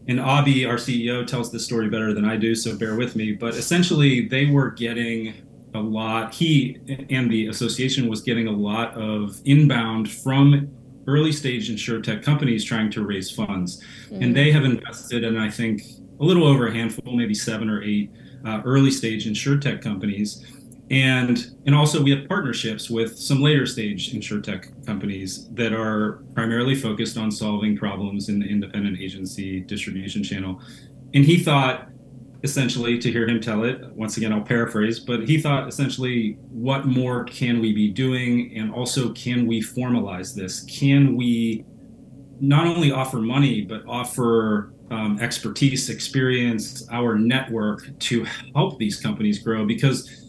and 0.06 0.18
Abhi, 0.18 0.68
our 0.68 0.76
CEO, 0.76 1.26
tells 1.26 1.50
this 1.50 1.64
story 1.64 1.88
better 1.88 2.12
than 2.12 2.24
I 2.24 2.36
do, 2.36 2.54
so 2.54 2.76
bear 2.76 2.94
with 2.94 3.16
me. 3.16 3.32
But 3.32 3.54
essentially, 3.54 4.28
they 4.28 4.46
were 4.46 4.70
getting 4.70 5.34
a 5.74 5.80
lot. 5.80 6.34
He 6.34 6.78
and 7.10 7.30
the 7.30 7.48
association 7.48 8.08
was 8.08 8.22
getting 8.22 8.46
a 8.46 8.52
lot 8.52 8.94
of 8.94 9.40
inbound 9.44 10.10
from 10.10 10.70
early 11.06 11.32
stage 11.32 11.70
insurtech 11.70 12.22
companies 12.22 12.64
trying 12.64 12.90
to 12.92 13.04
raise 13.04 13.30
funds, 13.30 13.82
mm-hmm. 14.06 14.22
and 14.22 14.36
they 14.36 14.52
have 14.52 14.64
invested 14.64 15.24
in 15.24 15.36
I 15.36 15.50
think 15.50 15.82
a 16.20 16.24
little 16.24 16.46
over 16.46 16.68
a 16.68 16.72
handful, 16.72 17.16
maybe 17.16 17.34
seven 17.34 17.68
or 17.68 17.82
eight 17.82 18.10
uh, 18.46 18.62
early 18.64 18.90
stage 18.90 19.26
insurtech 19.26 19.82
companies. 19.82 20.44
And, 20.94 21.56
and 21.66 21.74
also 21.74 22.00
we 22.00 22.12
have 22.12 22.28
partnerships 22.28 22.88
with 22.88 23.18
some 23.18 23.40
later 23.40 23.66
stage 23.66 24.12
insurtech 24.12 24.86
companies 24.86 25.48
that 25.54 25.72
are 25.72 26.22
primarily 26.34 26.76
focused 26.76 27.18
on 27.18 27.32
solving 27.32 27.76
problems 27.76 28.28
in 28.28 28.38
the 28.38 28.46
independent 28.46 29.00
agency 29.00 29.60
distribution 29.60 30.22
channel. 30.22 30.62
And 31.12 31.24
he 31.24 31.38
thought 31.38 31.88
essentially 32.44 32.98
to 32.98 33.10
hear 33.10 33.26
him 33.26 33.40
tell 33.40 33.64
it 33.64 33.82
once 33.94 34.18
again 34.18 34.30
i'll 34.30 34.42
paraphrase 34.42 35.00
but 35.00 35.26
he 35.26 35.40
thought 35.40 35.66
essentially 35.66 36.36
what 36.50 36.86
more 36.86 37.24
can 37.24 37.60
we 37.60 37.72
be 37.72 37.90
doing? 37.90 38.56
And 38.56 38.72
also 38.72 39.12
can 39.12 39.46
we 39.46 39.60
formalize 39.60 40.34
this? 40.34 40.62
Can 40.64 41.16
we 41.16 41.64
not 42.40 42.66
only 42.66 42.92
offer 42.92 43.18
money 43.18 43.62
but 43.62 43.82
offer 43.88 44.72
um, 44.90 45.18
expertise 45.20 45.90
experience 45.90 46.86
our 46.90 47.16
network 47.16 47.98
to 47.98 48.24
help 48.54 48.78
these 48.78 49.00
companies 49.00 49.40
grow? 49.40 49.66
Because 49.66 50.24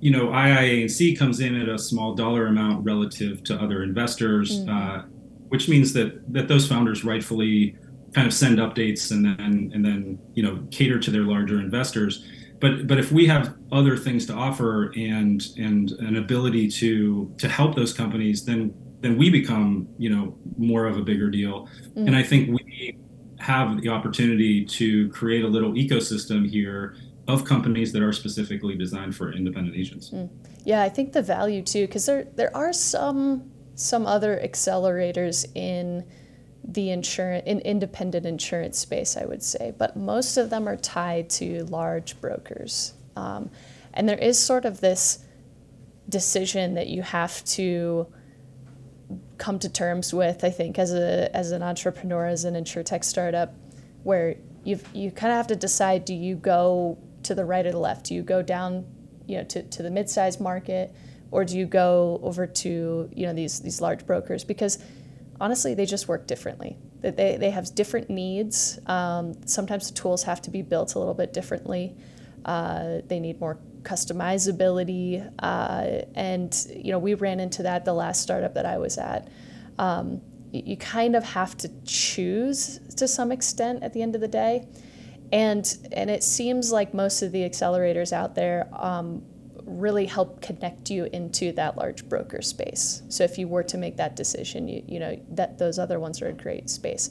you 0.00 0.10
know 0.10 0.28
iia 0.32 1.18
comes 1.18 1.40
in 1.40 1.60
at 1.60 1.68
a 1.68 1.78
small 1.78 2.14
dollar 2.14 2.46
amount 2.46 2.84
relative 2.84 3.42
to 3.44 3.54
other 3.60 3.82
investors 3.82 4.60
mm-hmm. 4.60 4.70
uh, 4.70 5.02
which 5.48 5.68
means 5.68 5.92
that 5.92 6.20
that 6.32 6.48
those 6.48 6.66
founders 6.66 7.04
rightfully 7.04 7.76
kind 8.14 8.26
of 8.26 8.32
send 8.32 8.58
updates 8.58 9.10
and 9.10 9.24
then 9.24 9.70
and 9.74 9.84
then 9.84 10.18
you 10.34 10.42
know 10.42 10.62
cater 10.70 10.98
to 10.98 11.10
their 11.10 11.22
larger 11.22 11.60
investors 11.60 12.24
but 12.60 12.86
but 12.86 12.98
if 12.98 13.12
we 13.12 13.26
have 13.26 13.54
other 13.72 13.96
things 13.96 14.26
to 14.26 14.32
offer 14.32 14.92
and 14.96 15.48
and 15.56 15.92
an 15.92 16.16
ability 16.16 16.68
to 16.68 17.32
to 17.38 17.48
help 17.48 17.74
those 17.74 17.92
companies 17.92 18.44
then 18.44 18.74
then 19.00 19.16
we 19.16 19.30
become 19.30 19.88
you 19.98 20.10
know 20.10 20.36
more 20.56 20.86
of 20.86 20.96
a 20.96 21.02
bigger 21.02 21.30
deal 21.30 21.68
mm. 21.94 22.06
and 22.06 22.16
i 22.16 22.22
think 22.22 22.48
we 22.48 22.96
have 23.38 23.80
the 23.82 23.88
opportunity 23.88 24.64
to 24.64 25.08
create 25.10 25.44
a 25.44 25.48
little 25.48 25.72
ecosystem 25.72 26.48
here 26.48 26.96
of 27.28 27.44
companies 27.44 27.92
that 27.92 28.02
are 28.02 28.12
specifically 28.12 28.76
designed 28.76 29.14
for 29.14 29.32
independent 29.32 29.76
agents 29.76 30.10
mm. 30.10 30.28
yeah 30.64 30.82
i 30.82 30.88
think 30.88 31.12
the 31.12 31.22
value 31.22 31.62
too 31.62 31.86
because 31.86 32.06
there 32.06 32.24
there 32.36 32.56
are 32.56 32.72
some 32.72 33.50
some 33.74 34.06
other 34.06 34.40
accelerators 34.42 35.46
in 35.54 36.04
the 36.66 36.90
insurance 36.90 37.44
in 37.46 37.60
independent 37.60 38.26
insurance 38.26 38.78
space, 38.78 39.16
I 39.16 39.24
would 39.24 39.42
say, 39.42 39.72
but 39.76 39.96
most 39.96 40.36
of 40.36 40.50
them 40.50 40.68
are 40.68 40.76
tied 40.76 41.30
to 41.30 41.64
large 41.66 42.20
brokers. 42.20 42.94
Um, 43.14 43.50
and 43.94 44.08
there 44.08 44.18
is 44.18 44.38
sort 44.38 44.64
of 44.64 44.80
this 44.80 45.20
decision 46.08 46.74
that 46.74 46.88
you 46.88 47.02
have 47.02 47.44
to 47.44 48.08
come 49.38 49.58
to 49.60 49.68
terms 49.68 50.12
with, 50.12 50.42
I 50.42 50.50
think, 50.50 50.78
as 50.78 50.92
a 50.92 51.34
as 51.36 51.52
an 51.52 51.62
entrepreneur, 51.62 52.26
as 52.26 52.44
an 52.44 52.54
insurtech 52.54 53.04
startup, 53.04 53.54
where 54.02 54.36
you 54.64 54.80
you 54.92 55.10
kind 55.10 55.32
of 55.32 55.36
have 55.36 55.46
to 55.48 55.56
decide: 55.56 56.04
do 56.04 56.14
you 56.14 56.34
go 56.34 56.98
to 57.26 57.34
the 57.34 57.44
right 57.44 57.66
or 57.66 57.72
the 57.72 57.78
left? 57.78 58.06
Do 58.06 58.14
you 58.14 58.22
go 58.22 58.42
down, 58.42 58.84
you 59.26 59.36
know, 59.38 59.44
to, 59.44 59.62
to 59.62 59.82
the 59.82 59.90
mid-sized 59.90 60.40
market, 60.40 60.94
or 61.30 61.44
do 61.44 61.56
you 61.58 61.66
go 61.66 62.20
over 62.22 62.46
to 62.46 63.10
you 63.12 63.26
know 63.26 63.32
these 63.32 63.60
these 63.60 63.80
large 63.80 64.06
brokers? 64.06 64.44
Because 64.44 64.78
honestly, 65.40 65.74
they 65.74 65.86
just 65.86 66.08
work 66.08 66.26
differently. 66.26 66.78
They, 67.00 67.36
they 67.38 67.50
have 67.50 67.74
different 67.74 68.10
needs. 68.10 68.78
Um, 68.86 69.34
sometimes 69.46 69.88
the 69.88 69.94
tools 69.94 70.22
have 70.24 70.40
to 70.42 70.50
be 70.50 70.62
built 70.62 70.94
a 70.94 70.98
little 70.98 71.14
bit 71.14 71.32
differently. 71.32 71.94
Uh, 72.44 72.98
they 73.06 73.20
need 73.20 73.38
more 73.40 73.58
customizability. 73.82 75.30
Uh, 75.38 76.04
and, 76.14 76.66
you 76.74 76.90
know, 76.90 76.98
we 76.98 77.14
ran 77.14 77.38
into 77.38 77.62
that 77.64 77.84
the 77.84 77.92
last 77.92 78.22
startup 78.22 78.54
that 78.54 78.66
I 78.66 78.78
was 78.78 78.98
at. 78.98 79.28
Um, 79.78 80.20
you, 80.52 80.62
you 80.66 80.76
kind 80.76 81.14
of 81.14 81.22
have 81.22 81.56
to 81.58 81.70
choose 81.84 82.80
to 82.96 83.06
some 83.06 83.30
extent 83.30 83.82
at 83.82 83.92
the 83.92 84.02
end 84.02 84.14
of 84.14 84.20
the 84.20 84.28
day. 84.28 84.66
And, 85.32 85.88
and 85.92 86.08
it 86.10 86.22
seems 86.22 86.70
like 86.70 86.94
most 86.94 87.22
of 87.22 87.32
the 87.32 87.40
accelerators 87.40 88.12
out 88.12 88.34
there 88.34 88.68
um, 88.72 89.22
really 89.64 90.06
help 90.06 90.40
connect 90.40 90.90
you 90.90 91.08
into 91.12 91.52
that 91.52 91.76
large 91.76 92.08
broker 92.08 92.40
space. 92.42 93.02
So 93.08 93.24
if 93.24 93.36
you 93.36 93.48
were 93.48 93.64
to 93.64 93.76
make 93.76 93.96
that 93.96 94.14
decision, 94.14 94.68
you, 94.68 94.82
you 94.86 95.00
know, 95.00 95.20
that 95.30 95.58
those 95.58 95.78
other 95.78 95.98
ones 95.98 96.22
are 96.22 96.28
a 96.28 96.32
great 96.32 96.70
space. 96.70 97.10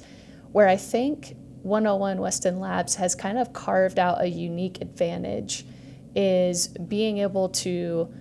Where 0.53 0.67
I 0.67 0.77
think 0.77 1.35
101 1.63 2.19
Weston 2.19 2.59
Labs 2.59 2.95
has 2.95 3.15
kind 3.15 3.37
of 3.37 3.51
carved 3.51 3.99
out 3.99 4.21
a 4.21 4.27
unique 4.27 4.81
advantage 4.81 5.65
is 6.15 6.69
being 6.69 7.17
able 7.17 7.49
to 7.49 8.13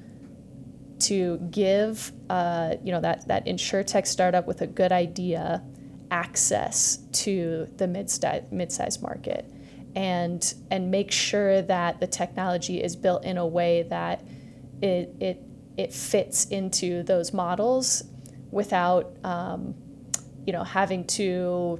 to 0.98 1.36
give 1.50 2.12
uh, 2.30 2.74
you 2.82 2.90
know 2.90 3.00
that 3.00 3.28
that 3.28 3.44
insurtech 3.46 4.06
startup 4.06 4.46
with 4.46 4.62
a 4.62 4.66
good 4.66 4.92
idea 4.92 5.62
access 6.10 6.98
to 7.12 7.68
the 7.76 7.86
mid 7.86 8.10
mid-sized 8.50 9.02
market 9.02 9.50
and 9.96 10.54
and 10.70 10.90
make 10.90 11.10
sure 11.10 11.62
that 11.62 12.00
the 12.00 12.06
technology 12.06 12.82
is 12.82 12.96
built 12.96 13.24
in 13.24 13.38
a 13.38 13.46
way 13.46 13.82
that 13.84 14.22
it 14.82 15.14
it 15.20 15.42
it 15.76 15.92
fits 15.92 16.46
into 16.46 17.02
those 17.02 17.32
models 17.32 18.04
without 18.50 19.16
um, 19.24 19.74
you 20.46 20.52
know 20.52 20.64
having 20.64 21.04
to 21.04 21.78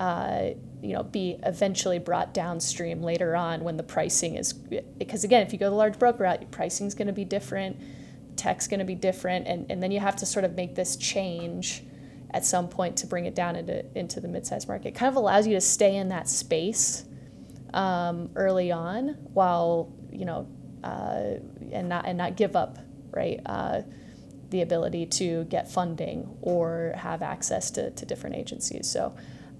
uh, 0.00 0.48
you 0.82 0.92
know 0.92 1.02
be 1.02 1.38
eventually 1.44 1.98
brought 1.98 2.34
downstream 2.34 3.02
later 3.02 3.36
on 3.36 3.62
when 3.62 3.76
the 3.76 3.82
pricing 3.82 4.36
is 4.36 4.52
because 4.52 5.24
again 5.24 5.46
if 5.46 5.52
you 5.52 5.58
go 5.58 5.70
the 5.70 5.76
large 5.76 5.98
broker 5.98 6.24
route 6.24 6.50
pricing 6.50 6.86
is 6.86 6.94
going 6.94 7.06
to 7.06 7.12
be 7.12 7.24
different 7.24 7.76
tech's 8.36 8.66
going 8.66 8.80
to 8.80 8.86
be 8.86 8.94
different 8.94 9.46
and, 9.46 9.70
and 9.70 9.82
then 9.82 9.90
you 9.92 10.00
have 10.00 10.16
to 10.16 10.26
sort 10.26 10.44
of 10.44 10.54
make 10.54 10.74
this 10.74 10.96
change 10.96 11.84
at 12.34 12.44
some 12.44 12.68
point 12.68 12.96
to 12.96 13.06
bring 13.06 13.26
it 13.26 13.34
down 13.34 13.56
into 13.56 13.84
into 13.96 14.20
the 14.20 14.28
mid-sized 14.28 14.68
market. 14.68 14.88
It 14.88 14.94
kind 14.94 15.08
of 15.08 15.16
allows 15.16 15.46
you 15.46 15.54
to 15.54 15.60
stay 15.60 15.96
in 15.96 16.08
that 16.08 16.28
space 16.28 17.04
um, 17.74 18.30
early 18.36 18.72
on 18.72 19.16
while 19.34 19.92
you 20.10 20.24
know 20.24 20.48
uh, 20.82 21.34
and 21.72 21.88
not 21.88 22.06
and 22.06 22.16
not 22.16 22.36
give 22.36 22.56
up 22.56 22.78
right 23.10 23.40
uh, 23.44 23.82
the 24.50 24.62
ability 24.62 25.06
to 25.06 25.44
get 25.44 25.70
funding 25.70 26.36
or 26.40 26.94
have 26.96 27.20
access 27.20 27.70
to, 27.72 27.90
to 27.90 28.06
different 28.06 28.36
agencies. 28.36 28.88
So 28.88 29.14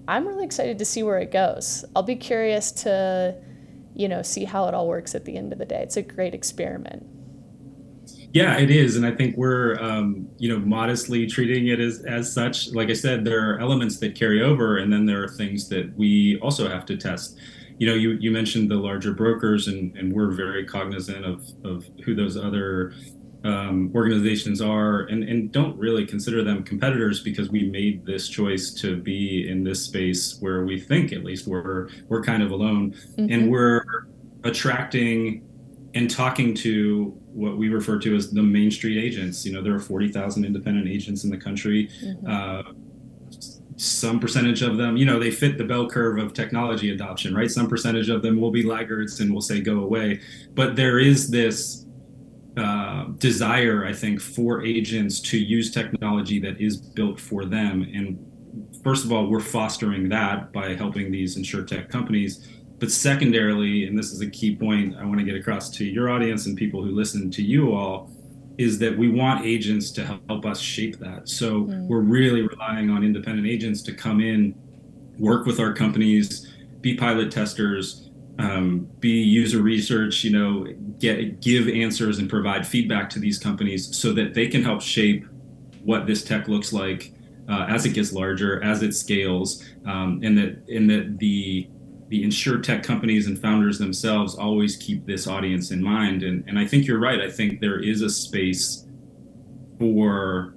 i'm 0.07 0.27
really 0.27 0.45
excited 0.45 0.77
to 0.79 0.85
see 0.85 1.03
where 1.03 1.19
it 1.19 1.31
goes. 1.31 1.83
I'll 1.95 2.03
be 2.03 2.15
curious 2.15 2.71
to 2.83 3.35
you 3.93 4.07
know 4.07 4.21
see 4.21 4.45
how 4.45 4.67
it 4.67 4.73
all 4.73 4.87
works 4.87 5.13
at 5.13 5.25
the 5.25 5.37
end 5.37 5.53
of 5.53 5.59
the 5.59 5.65
day. 5.65 5.81
It's 5.81 5.97
a 5.97 6.01
great 6.01 6.33
experiment. 6.33 7.05
Yeah, 8.31 8.57
it 8.57 8.69
is, 8.69 8.97
and 8.97 9.05
I 9.05 9.11
think 9.11 9.37
we're 9.37 9.81
um, 9.81 10.27
you 10.37 10.49
know 10.49 10.59
modestly 10.59 11.25
treating 11.27 11.67
it 11.67 11.79
as 11.79 12.03
as 12.05 12.33
such. 12.33 12.71
Like 12.71 12.89
I 12.89 12.93
said, 12.93 13.25
there 13.25 13.49
are 13.49 13.59
elements 13.59 13.99
that 13.99 14.15
carry 14.15 14.41
over, 14.41 14.77
and 14.77 14.91
then 14.91 15.05
there 15.05 15.23
are 15.23 15.29
things 15.29 15.69
that 15.69 15.97
we 15.97 16.39
also 16.41 16.69
have 16.69 16.85
to 16.87 16.97
test 16.97 17.37
you 17.77 17.87
know, 17.87 17.93
you, 17.93 18.11
you 18.11 18.31
mentioned 18.31 18.71
the 18.71 18.75
larger 18.75 19.13
brokers, 19.13 19.67
and, 19.67 19.95
and 19.97 20.13
we're 20.13 20.31
very 20.31 20.65
cognizant 20.65 21.25
of, 21.25 21.43
of 21.63 21.85
who 22.03 22.15
those 22.15 22.37
other 22.37 22.93
um, 23.45 23.91
organizations 23.93 24.59
are 24.59 25.01
and, 25.01 25.23
and 25.23 25.51
don't 25.51 25.77
really 25.77 26.05
consider 26.05 26.43
them 26.43 26.63
competitors 26.63 27.21
because 27.21 27.49
we 27.49 27.69
made 27.69 28.03
this 28.03 28.27
choice 28.27 28.73
to 28.73 28.97
be 28.97 29.47
in 29.47 29.63
this 29.63 29.83
space 29.83 30.37
where 30.39 30.65
we 30.65 30.79
think 30.79 31.13
at 31.13 31.23
least 31.23 31.45
we're 31.45 31.89
we're 32.07 32.23
kind 32.23 32.41
of 32.41 32.49
alone 32.49 32.91
mm-hmm. 32.91 33.31
and 33.31 33.51
we're 33.51 33.83
attracting 34.43 35.47
and 35.93 36.09
talking 36.09 36.55
to 36.55 37.15
what 37.33 37.57
we 37.57 37.69
refer 37.69 37.99
to 37.99 38.15
as 38.15 38.31
the 38.31 38.41
main 38.41 38.71
street 38.71 38.97
agents 38.97 39.45
you 39.45 39.53
know 39.53 39.61
there 39.61 39.75
are 39.75 39.79
40,000 39.79 40.43
independent 40.43 40.87
agents 40.87 41.23
in 41.23 41.29
the 41.29 41.37
country 41.37 41.87
mm-hmm. 42.03 42.27
uh, 42.27 42.73
some 43.77 44.19
percentage 44.19 44.61
of 44.61 44.77
them, 44.77 44.95
you 44.95 45.05
know, 45.05 45.19
they 45.19 45.31
fit 45.31 45.57
the 45.57 45.63
bell 45.63 45.89
curve 45.89 46.17
of 46.17 46.33
technology 46.33 46.91
adoption, 46.91 47.35
right? 47.35 47.51
Some 47.51 47.67
percentage 47.67 48.09
of 48.09 48.21
them 48.21 48.39
will 48.39 48.51
be 48.51 48.63
laggards 48.63 49.19
and 49.19 49.33
will 49.33 49.41
say 49.41 49.59
go 49.59 49.79
away. 49.79 50.21
But 50.53 50.75
there 50.75 50.99
is 50.99 51.29
this 51.29 51.85
uh, 52.57 53.05
desire, 53.17 53.85
I 53.85 53.91
think, 53.91 54.21
for 54.21 54.63
agents 54.63 55.19
to 55.21 55.37
use 55.37 55.71
technology 55.71 56.39
that 56.39 56.61
is 56.61 56.77
built 56.77 57.19
for 57.19 57.43
them. 57.43 57.81
And 57.93 58.17
first 58.81 59.03
of 59.03 59.11
all, 59.11 59.27
we're 59.27 59.41
fostering 59.41 60.07
that 60.09 60.53
by 60.53 60.73
helping 60.73 61.11
these 61.11 61.37
insurtech 61.37 61.89
companies. 61.89 62.47
But 62.79 62.91
secondarily, 62.91 63.87
and 63.87 63.97
this 63.97 64.11
is 64.11 64.21
a 64.21 64.29
key 64.29 64.55
point 64.55 64.95
I 64.95 65.05
want 65.05 65.19
to 65.19 65.25
get 65.25 65.35
across 65.35 65.69
to 65.71 65.85
your 65.85 66.09
audience 66.09 66.45
and 66.45 66.57
people 66.57 66.81
who 66.81 66.91
listen 66.91 67.29
to 67.31 67.43
you 67.43 67.73
all, 67.73 68.09
is 68.57 68.79
that 68.79 68.97
we 68.97 69.09
want 69.09 69.45
agents 69.45 69.91
to 69.91 70.19
help 70.29 70.45
us 70.45 70.59
shape 70.59 70.97
that. 70.99 71.27
So 71.27 71.63
mm. 71.63 71.87
we're 71.87 71.99
really 71.99 72.41
relying 72.41 72.89
on 72.89 73.03
independent 73.03 73.47
agents 73.47 73.81
to 73.83 73.93
come 73.93 74.21
in, 74.21 74.55
work 75.19 75.45
with 75.45 75.59
our 75.59 75.73
companies, 75.73 76.53
be 76.81 76.95
pilot 76.95 77.31
testers, 77.31 78.09
um, 78.39 78.87
be 78.99 79.09
user 79.09 79.61
research, 79.61 80.23
you 80.23 80.31
know, 80.31 80.67
get 80.99 81.41
give 81.41 81.67
answers 81.67 82.19
and 82.19 82.29
provide 82.29 82.67
feedback 82.67 83.09
to 83.11 83.19
these 83.19 83.37
companies 83.37 83.95
so 83.97 84.11
that 84.13 84.33
they 84.33 84.47
can 84.47 84.63
help 84.63 84.81
shape 84.81 85.25
what 85.83 86.05
this 86.05 86.23
tech 86.23 86.47
looks 86.47 86.73
like 86.73 87.13
uh, 87.47 87.65
as 87.69 87.85
it 87.85 87.89
gets 87.89 88.11
larger, 88.11 88.61
as 88.63 88.81
it 88.81 88.93
scales, 88.93 89.63
um, 89.85 90.19
and 90.23 90.37
that 90.37 90.67
and 90.67 90.89
that 90.89 91.17
the 91.19 91.67
the 92.09 92.23
insure 92.23 92.59
tech 92.59 92.83
companies 92.83 93.27
and 93.27 93.39
founders 93.39 93.79
themselves 93.79 94.35
always 94.35 94.77
keep 94.77 95.05
this 95.05 95.27
audience 95.27 95.71
in 95.71 95.81
mind. 95.81 96.23
And, 96.23 96.43
and 96.47 96.59
I 96.59 96.65
think 96.65 96.85
you're 96.85 96.99
right. 96.99 97.19
I 97.19 97.31
think 97.31 97.61
there 97.61 97.79
is 97.79 98.01
a 98.01 98.09
space 98.09 98.85
for 99.79 100.55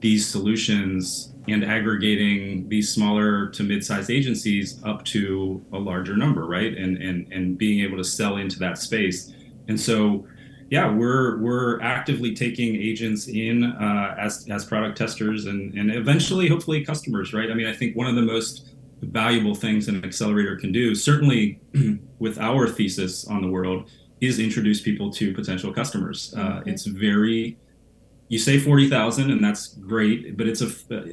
these 0.00 0.26
solutions 0.26 1.34
and 1.48 1.64
aggregating 1.64 2.68
these 2.68 2.92
smaller 2.92 3.48
to 3.48 3.62
mid-sized 3.62 4.10
agencies 4.10 4.80
up 4.84 5.04
to 5.06 5.64
a 5.72 5.78
larger 5.78 6.16
number, 6.16 6.46
right? 6.46 6.76
And 6.76 6.98
and 6.98 7.32
and 7.32 7.56
being 7.56 7.80
able 7.80 7.96
to 7.96 8.04
sell 8.04 8.36
into 8.36 8.58
that 8.58 8.78
space. 8.78 9.32
And 9.68 9.80
so, 9.80 10.26
yeah, 10.70 10.90
we're 10.90 11.38
we're 11.38 11.80
actively 11.80 12.34
taking 12.34 12.76
agents 12.76 13.28
in 13.28 13.64
uh, 13.64 14.14
as 14.18 14.46
as 14.50 14.64
product 14.64 14.98
testers 14.98 15.46
and 15.46 15.72
and 15.78 15.90
eventually, 15.90 16.48
hopefully, 16.48 16.84
customers, 16.84 17.32
right? 17.32 17.50
I 17.50 17.54
mean, 17.54 17.66
I 17.66 17.72
think 17.72 17.96
one 17.96 18.06
of 18.06 18.14
the 18.14 18.22
most 18.22 18.74
valuable 19.02 19.54
things 19.54 19.88
an 19.88 20.04
accelerator 20.04 20.56
can 20.56 20.72
do, 20.72 20.94
certainly 20.94 21.60
with 22.18 22.38
our 22.38 22.68
thesis 22.68 23.26
on 23.26 23.42
the 23.42 23.48
world, 23.48 23.90
is 24.20 24.38
introduce 24.38 24.80
people 24.80 25.12
to 25.12 25.32
potential 25.32 25.72
customers. 25.72 26.34
Uh. 26.36 26.62
It's 26.66 26.84
very 26.84 27.56
you 28.28 28.38
say 28.38 28.58
40,000 28.58 29.30
and 29.30 29.42
that's 29.42 29.68
great, 29.74 30.36
but 30.36 30.46
it's 30.46 30.60
a, 30.60 30.70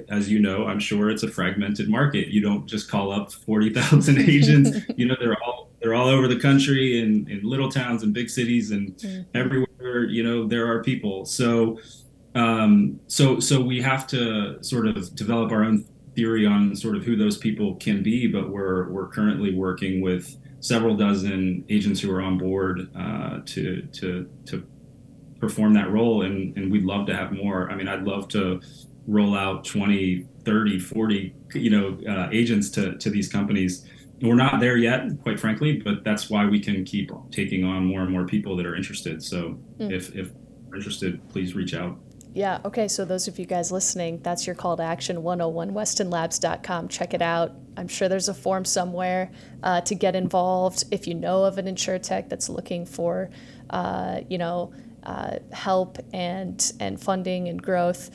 as 0.09 0.29
you 0.29 0.39
know, 0.39 0.67
I'm 0.67 0.79
sure 0.79 1.09
it's 1.09 1.23
a 1.23 1.29
fragmented 1.29 1.89
market. 1.89 2.27
You 2.27 2.41
don't 2.41 2.67
just 2.67 2.89
call 2.89 3.11
up 3.11 3.31
40,000 3.31 4.17
agents. 4.29 4.77
you 4.97 5.07
know, 5.07 5.15
they're 5.19 5.41
all, 5.43 5.69
they're 5.81 5.93
all 5.93 6.07
over 6.07 6.27
the 6.27 6.39
country 6.39 6.99
in, 6.99 7.29
in 7.29 7.41
little 7.43 7.71
towns 7.71 8.03
and 8.03 8.13
big 8.13 8.29
cities 8.29 8.71
and 8.71 8.97
mm-hmm. 8.97 9.21
everywhere, 9.33 10.03
you 10.03 10.23
know, 10.23 10.45
there 10.45 10.67
are 10.67 10.83
people. 10.83 11.25
So, 11.25 11.79
um, 12.35 12.99
so, 13.07 13.39
so 13.39 13.61
we 13.61 13.81
have 13.81 14.07
to 14.07 14.61
sort 14.61 14.87
of 14.87 15.15
develop 15.15 15.53
our 15.53 15.63
own 15.63 15.85
theory 16.15 16.45
on 16.45 16.75
sort 16.75 16.95
of 16.95 17.03
who 17.03 17.15
those 17.15 17.37
people 17.37 17.75
can 17.75 18.01
be, 18.03 18.27
but 18.27 18.49
we're, 18.49 18.89
we're 18.89 19.07
currently 19.07 19.53
working 19.53 20.01
with 20.01 20.37
several 20.59 20.95
dozen 20.95 21.63
agents 21.69 21.99
who 21.99 22.11
are 22.11 22.21
on 22.21 22.37
board, 22.37 22.89
uh, 22.95 23.39
to, 23.45 23.81
to, 23.93 24.29
to 24.45 24.65
perform 25.39 25.73
that 25.73 25.91
role 25.91 26.23
and, 26.23 26.55
and 26.57 26.71
we'd 26.71 26.83
love 26.83 27.05
to 27.07 27.15
have 27.15 27.31
more. 27.31 27.69
I 27.69 27.75
mean 27.75 27.87
i'd 27.87 28.03
love 28.03 28.27
to 28.29 28.61
roll 29.07 29.35
out 29.35 29.63
20 29.65 30.25
30 30.43 30.79
40 30.79 31.35
you 31.53 31.69
know 31.69 31.97
uh, 32.11 32.29
agents 32.31 32.69
to, 32.71 32.97
to 32.97 33.09
these 33.09 33.29
companies. 33.29 33.85
We're 34.21 34.35
not 34.35 34.59
there 34.59 34.77
yet 34.77 35.01
quite 35.23 35.39
frankly 35.39 35.77
but 35.77 36.03
that's 36.03 36.29
why 36.29 36.45
we 36.45 36.59
can 36.59 36.83
keep 36.85 37.11
taking 37.31 37.63
on 37.63 37.85
more 37.85 38.01
and 38.01 38.11
more 38.11 38.25
people 38.25 38.55
that 38.57 38.65
are 38.65 38.75
interested. 38.75 39.21
So 39.21 39.59
mm. 39.77 39.91
if 39.91 40.15
if 40.15 40.31
interested 40.73 41.21
please 41.29 41.55
reach 41.55 41.73
out 41.73 41.97
yeah 42.35 42.59
okay 42.63 42.87
so 42.87 43.03
those 43.03 43.27
of 43.27 43.39
you 43.39 43.45
guys 43.47 43.71
listening 43.71 44.19
that's 44.21 44.45
your 44.45 44.55
call 44.55 44.77
to 44.77 44.83
action 44.83 45.17
101westonlabs.com 45.17 46.87
check 46.87 47.15
it 47.15 47.21
out 47.21 47.53
i'm 47.77 47.87
sure 47.87 48.07
there's 48.07 48.29
a 48.29 48.33
form 48.33 48.63
somewhere 48.63 49.31
uh, 49.63 49.81
to 49.81 49.95
get 49.95 50.15
involved 50.15 50.83
if 50.91 51.07
you 51.07 51.15
know 51.15 51.43
of 51.43 51.57
an 51.57 51.67
insure 51.67 51.97
tech 51.97 52.29
that's 52.29 52.49
looking 52.49 52.85
for 52.85 53.31
uh, 53.71 54.19
you 54.29 54.37
know 54.37 54.71
uh, 55.05 55.37
help 55.51 55.97
and 56.13 56.73
and 56.79 56.99
funding 56.99 57.47
and 57.47 57.61
growth. 57.61 58.09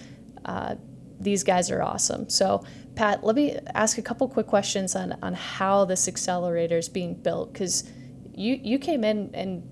Uh, 0.45 0.75
these 1.21 1.45
guys 1.45 1.71
are 1.71 1.83
awesome. 1.83 2.29
So, 2.29 2.65
Pat, 2.95 3.23
let 3.23 3.37
me 3.37 3.59
ask 3.75 3.99
a 3.99 4.03
couple 4.03 4.29
quick 4.29 4.47
questions 4.47 4.97
on 4.97 5.17
on 5.23 5.35
how 5.35 5.85
this 5.85 6.09
accelerator 6.09 6.79
is 6.79 6.89
being 6.89 7.15
built 7.15 7.53
because 7.53 7.89
you 8.35 8.59
you 8.63 8.79
came 8.79 9.05
in 9.05 9.31
and 9.35 9.63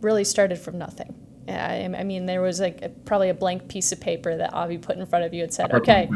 really 0.00 0.24
started 0.24 0.58
from 0.58 0.78
nothing. 0.78 1.14
I, 1.48 2.00
I 2.00 2.04
mean, 2.04 2.26
there 2.26 2.40
was 2.42 2.60
like 2.60 2.82
a, 2.82 2.88
probably 2.88 3.28
a 3.28 3.34
blank 3.34 3.68
piece 3.68 3.92
of 3.92 4.00
paper 4.00 4.36
that 4.36 4.52
Avi 4.52 4.78
put 4.78 4.96
in 4.96 5.06
front 5.06 5.24
of 5.24 5.34
you 5.34 5.42
and 5.42 5.52
said, 5.52 5.72
"Okay, 5.72 6.08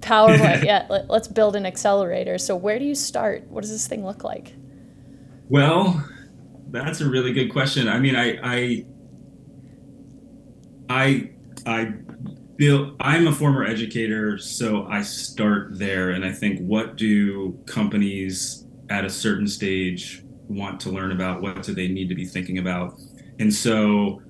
PowerPoint, 0.00 0.64
yeah, 0.64 0.86
let, 0.88 1.08
let's 1.08 1.28
build 1.28 1.56
an 1.56 1.66
accelerator." 1.66 2.38
So, 2.38 2.56
where 2.56 2.78
do 2.78 2.84
you 2.84 2.94
start? 2.94 3.46
What 3.48 3.62
does 3.62 3.70
this 3.70 3.86
thing 3.86 4.04
look 4.04 4.24
like? 4.24 4.54
Well, 5.48 6.04
that's 6.70 7.00
a 7.00 7.08
really 7.08 7.32
good 7.32 7.52
question. 7.52 7.88
I 7.88 7.98
mean, 7.98 8.16
I, 8.16 8.38
I 8.42 8.86
I 10.88 11.30
I 11.66 11.92
built 12.56 12.96
I'm 13.00 13.26
a 13.26 13.32
former 13.32 13.64
educator, 13.64 14.38
so 14.38 14.86
I 14.86 15.02
start 15.02 15.78
there 15.78 16.10
and 16.10 16.24
I 16.24 16.32
think 16.32 16.60
what 16.60 16.96
do 16.96 17.58
companies 17.66 18.66
at 18.88 19.04
a 19.04 19.10
certain 19.10 19.46
stage 19.46 20.24
want 20.48 20.80
to 20.80 20.90
learn 20.90 21.12
about? 21.12 21.40
What 21.42 21.62
do 21.62 21.74
they 21.74 21.88
need 21.88 22.08
to 22.08 22.14
be 22.14 22.24
thinking 22.24 22.58
about? 22.58 23.00
And 23.38 23.52
so 23.52 24.22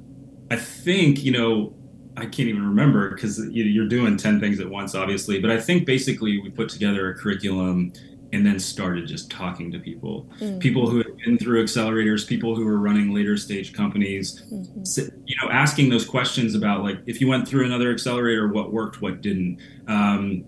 I 0.53 0.57
think, 0.57 1.25
you 1.25 1.33
know, 1.33 1.75
I 2.15 2.27
can't 2.27 2.49
even 2.51 2.67
remember 2.67 3.09
because 3.09 3.43
you're 3.49 3.89
doing 3.89 4.19
10 4.19 4.39
things 4.39 4.61
at 4.61 4.69
once, 4.69 4.95
obviously. 4.95 5.41
But 5.41 5.51
I 5.51 5.59
think 5.59 5.87
basically 5.87 6.39
we 6.43 6.51
put 6.51 6.69
together 6.69 7.11
a 7.11 7.15
curriculum 7.15 7.91
and 8.35 8.45
then 8.45 8.59
started 8.59 9.07
just 9.07 9.31
talking 9.31 9.71
to 9.71 9.79
people 9.79 10.29
mm. 10.41 10.59
people 10.59 10.89
who 10.89 10.99
had 10.99 11.17
been 11.19 11.37
through 11.39 11.63
accelerators 11.63 12.27
people 12.27 12.57
who 12.57 12.65
were 12.65 12.79
running 12.79 13.13
later 13.13 13.37
stage 13.37 13.75
companies 13.75 14.43
mm-hmm. 14.51 15.17
you 15.27 15.37
know 15.43 15.51
asking 15.51 15.91
those 15.91 16.07
questions 16.07 16.55
about 16.55 16.83
like 16.83 16.97
if 17.05 17.21
you 17.21 17.29
went 17.29 17.47
through 17.47 17.67
another 17.67 17.93
accelerator 17.93 18.49
what 18.49 18.73
worked 18.73 19.03
what 19.03 19.21
didn't 19.21 19.59
um, 19.87 20.45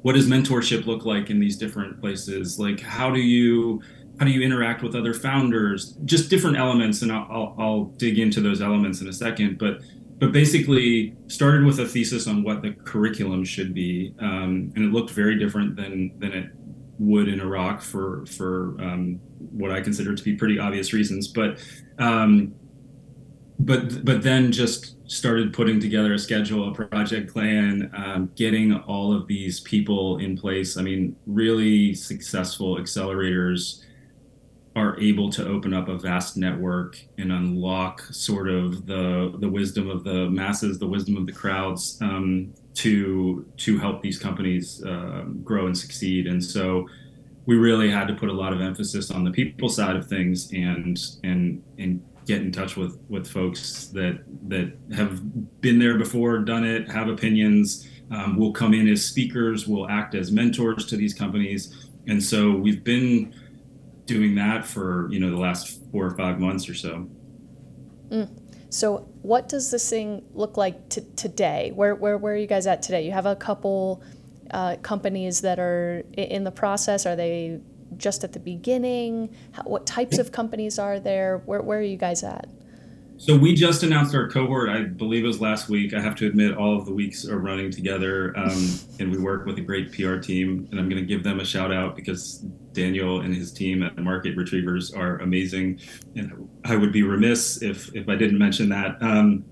what 0.00 0.14
does 0.14 0.26
mentorship 0.26 0.86
look 0.86 1.04
like 1.04 1.28
in 1.28 1.38
these 1.38 1.58
different 1.58 2.00
places 2.00 2.58
like 2.58 2.80
how 2.80 3.10
do 3.10 3.20
you 3.20 3.82
how 4.18 4.26
do 4.26 4.32
you 4.32 4.42
interact 4.42 4.82
with 4.82 4.94
other 4.94 5.14
founders 5.14 5.96
just 6.04 6.28
different 6.28 6.56
elements 6.56 7.02
and 7.02 7.12
I'll, 7.12 7.26
I'll, 7.30 7.54
I'll 7.58 7.84
dig 7.96 8.18
into 8.18 8.40
those 8.40 8.60
elements 8.60 9.00
in 9.00 9.08
a 9.08 9.12
second 9.12 9.58
but 9.58 9.80
but 10.18 10.32
basically 10.32 11.14
started 11.28 11.64
with 11.64 11.78
a 11.78 11.86
thesis 11.86 12.26
on 12.26 12.42
what 12.42 12.60
the 12.62 12.72
curriculum 12.72 13.44
should 13.44 13.72
be 13.74 14.14
um, 14.20 14.72
and 14.74 14.84
it 14.84 14.92
looked 14.92 15.10
very 15.10 15.38
different 15.38 15.76
than 15.76 16.12
than 16.18 16.32
it 16.32 16.50
would 16.98 17.28
in 17.28 17.40
Iraq 17.40 17.80
for 17.80 18.26
for 18.26 18.76
um, 18.80 19.20
what 19.38 19.70
I 19.70 19.80
consider 19.80 20.14
to 20.14 20.22
be 20.22 20.34
pretty 20.34 20.58
obvious 20.58 20.92
reasons. 20.92 21.28
But 21.28 21.58
um, 21.98 22.54
but 23.58 24.04
but 24.04 24.22
then 24.22 24.52
just 24.52 24.96
started 25.10 25.52
putting 25.52 25.80
together 25.80 26.12
a 26.14 26.18
schedule, 26.18 26.68
a 26.68 26.74
project 26.74 27.32
plan, 27.32 27.90
um, 27.96 28.30
getting 28.36 28.74
all 28.74 29.12
of 29.12 29.26
these 29.26 29.60
people 29.60 30.18
in 30.18 30.36
place. 30.36 30.76
I 30.76 30.82
mean, 30.82 31.16
really 31.26 31.94
successful 31.94 32.76
accelerators 32.76 33.84
are 34.78 34.98
able 35.00 35.28
to 35.30 35.46
open 35.46 35.74
up 35.74 35.88
a 35.88 35.98
vast 35.98 36.36
network 36.36 36.98
and 37.18 37.32
unlock 37.32 38.00
sort 38.10 38.48
of 38.48 38.86
the 38.86 39.34
the 39.40 39.48
wisdom 39.48 39.90
of 39.90 40.04
the 40.04 40.30
masses, 40.30 40.78
the 40.78 40.86
wisdom 40.86 41.16
of 41.16 41.26
the 41.26 41.32
crowds, 41.32 41.98
um, 42.00 42.54
to 42.74 43.44
to 43.56 43.78
help 43.78 44.02
these 44.02 44.18
companies 44.18 44.84
uh, 44.84 45.24
grow 45.42 45.66
and 45.66 45.76
succeed. 45.76 46.26
And 46.26 46.42
so 46.42 46.88
we 47.46 47.56
really 47.56 47.90
had 47.90 48.06
to 48.08 48.14
put 48.14 48.28
a 48.28 48.32
lot 48.32 48.52
of 48.52 48.60
emphasis 48.60 49.10
on 49.10 49.24
the 49.24 49.30
people 49.30 49.68
side 49.68 49.96
of 49.96 50.06
things 50.06 50.52
and 50.52 50.98
and 51.24 51.62
and 51.78 52.02
get 52.26 52.42
in 52.42 52.52
touch 52.52 52.76
with 52.76 52.98
with 53.08 53.26
folks 53.26 53.86
that 53.94 54.22
that 54.48 54.72
have 54.94 55.12
been 55.60 55.78
there 55.78 55.98
before, 55.98 56.38
done 56.38 56.64
it, 56.64 56.90
have 56.90 57.08
opinions. 57.08 57.88
Um, 58.10 58.38
will 58.38 58.54
come 58.54 58.72
in 58.72 58.88
as 58.88 59.04
speakers, 59.04 59.68
we'll 59.68 59.86
act 59.90 60.14
as 60.14 60.32
mentors 60.32 60.86
to 60.86 60.96
these 60.96 61.12
companies, 61.12 61.90
and 62.06 62.22
so 62.22 62.52
we've 62.52 62.82
been 62.82 63.34
doing 64.08 64.34
that 64.34 64.66
for 64.66 65.08
you 65.12 65.20
know 65.20 65.30
the 65.30 65.36
last 65.36 65.80
four 65.92 66.04
or 66.04 66.16
five 66.16 66.40
months 66.40 66.68
or 66.68 66.74
so. 66.74 67.08
Mm. 68.10 68.28
So, 68.70 69.08
what 69.22 69.48
does 69.48 69.70
this 69.70 69.88
thing 69.88 70.24
look 70.34 70.56
like 70.56 70.88
t- 70.90 71.02
today? 71.16 71.72
Where, 71.74 71.94
where, 71.94 72.18
where 72.18 72.34
are 72.34 72.36
you 72.36 72.46
guys 72.46 72.66
at 72.66 72.82
today? 72.82 73.04
You 73.04 73.12
have 73.12 73.26
a 73.26 73.36
couple 73.36 74.02
uh, 74.50 74.76
companies 74.82 75.40
that 75.40 75.58
are 75.58 76.02
in 76.12 76.44
the 76.44 76.50
process. 76.50 77.06
Are 77.06 77.16
they 77.16 77.60
just 77.96 78.24
at 78.24 78.32
the 78.34 78.40
beginning? 78.40 79.34
How, 79.52 79.62
what 79.62 79.86
types 79.86 80.18
of 80.18 80.32
companies 80.32 80.78
are 80.78 81.00
there? 81.00 81.38
Where, 81.46 81.62
where 81.62 81.78
are 81.78 81.82
you 81.82 81.96
guys 81.96 82.22
at? 82.22 82.48
So 83.16 83.36
we 83.36 83.54
just 83.54 83.82
announced 83.82 84.14
our 84.14 84.28
cohort. 84.28 84.68
I 84.68 84.82
believe 84.82 85.24
it 85.24 85.26
was 85.26 85.40
last 85.40 85.68
week. 85.68 85.92
I 85.92 86.00
have 86.00 86.14
to 86.16 86.26
admit, 86.26 86.56
all 86.56 86.78
of 86.78 86.86
the 86.86 86.92
weeks 86.92 87.26
are 87.26 87.38
running 87.38 87.70
together, 87.72 88.32
um, 88.38 88.78
and 89.00 89.10
we 89.10 89.18
work 89.18 89.44
with 89.44 89.58
a 89.58 89.60
great 89.60 89.92
PR 89.92 90.18
team. 90.18 90.68
And 90.70 90.78
I'm 90.78 90.88
going 90.88 91.02
to 91.02 91.06
give 91.06 91.24
them 91.24 91.40
a 91.40 91.44
shout 91.44 91.72
out 91.72 91.96
because 91.96 92.44
Daniel 92.78 93.20
and 93.20 93.34
his 93.34 93.52
team 93.52 93.82
at 93.82 93.98
Market 93.98 94.36
Retrievers 94.36 94.92
are 94.92 95.18
amazing, 95.18 95.80
and 96.14 96.48
I 96.64 96.76
would 96.76 96.92
be 96.92 97.02
remiss 97.02 97.62
if 97.62 97.94
if 97.94 98.08
I 98.08 98.14
didn't 98.14 98.38
mention 98.38 98.68
that. 98.68 99.02
Um, 99.02 99.44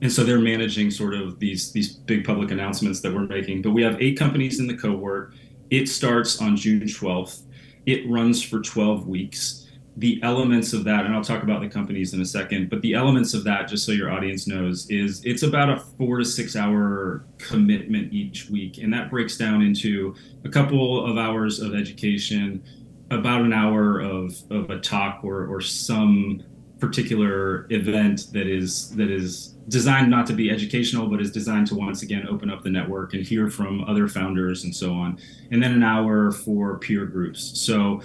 and 0.00 0.12
so 0.12 0.22
they're 0.22 0.38
managing 0.38 0.90
sort 0.90 1.14
of 1.14 1.38
these 1.40 1.72
these 1.72 1.92
big 1.92 2.24
public 2.24 2.50
announcements 2.50 3.00
that 3.00 3.12
we're 3.12 3.26
making. 3.26 3.62
But 3.62 3.72
we 3.72 3.82
have 3.82 4.00
eight 4.00 4.18
companies 4.18 4.60
in 4.60 4.66
the 4.66 4.76
cohort. 4.76 5.34
It 5.70 5.88
starts 5.88 6.40
on 6.40 6.56
June 6.56 6.80
12th. 6.82 7.42
It 7.84 8.08
runs 8.08 8.42
for 8.42 8.60
12 8.60 9.06
weeks 9.06 9.67
the 9.98 10.20
elements 10.22 10.72
of 10.72 10.84
that, 10.84 11.06
and 11.06 11.14
I'll 11.14 11.24
talk 11.24 11.42
about 11.42 11.60
the 11.60 11.68
companies 11.68 12.14
in 12.14 12.20
a 12.20 12.24
second, 12.24 12.70
but 12.70 12.80
the 12.82 12.94
elements 12.94 13.34
of 13.34 13.42
that, 13.44 13.66
just 13.66 13.84
so 13.84 13.90
your 13.90 14.12
audience 14.12 14.46
knows, 14.46 14.88
is 14.88 15.24
it's 15.24 15.42
about 15.42 15.70
a 15.70 15.80
four 15.98 16.18
to 16.18 16.24
six 16.24 16.54
hour 16.54 17.24
commitment 17.38 18.12
each 18.12 18.48
week. 18.48 18.78
And 18.78 18.92
that 18.92 19.10
breaks 19.10 19.36
down 19.36 19.60
into 19.60 20.14
a 20.44 20.48
couple 20.48 21.04
of 21.04 21.18
hours 21.18 21.58
of 21.58 21.74
education, 21.74 22.62
about 23.10 23.40
an 23.40 23.52
hour 23.52 23.98
of, 24.00 24.34
of 24.50 24.70
a 24.70 24.78
talk 24.78 25.24
or, 25.24 25.46
or 25.46 25.60
some 25.60 26.44
particular 26.78 27.66
event 27.70 28.28
that 28.32 28.46
is 28.46 28.94
that 28.94 29.10
is 29.10 29.56
designed 29.66 30.08
not 30.08 30.28
to 30.28 30.32
be 30.32 30.48
educational 30.48 31.08
but 31.08 31.20
is 31.20 31.32
designed 31.32 31.66
to 31.66 31.74
once 31.74 32.02
again 32.02 32.24
open 32.28 32.48
up 32.48 32.62
the 32.62 32.70
network 32.70 33.14
and 33.14 33.26
hear 33.26 33.50
from 33.50 33.82
other 33.82 34.06
founders 34.06 34.62
and 34.62 34.72
so 34.72 34.92
on 34.92 35.18
and 35.50 35.60
then 35.60 35.72
an 35.72 35.82
hour 35.82 36.30
for 36.30 36.78
peer 36.78 37.04
groups 37.04 37.60
so 37.60 38.00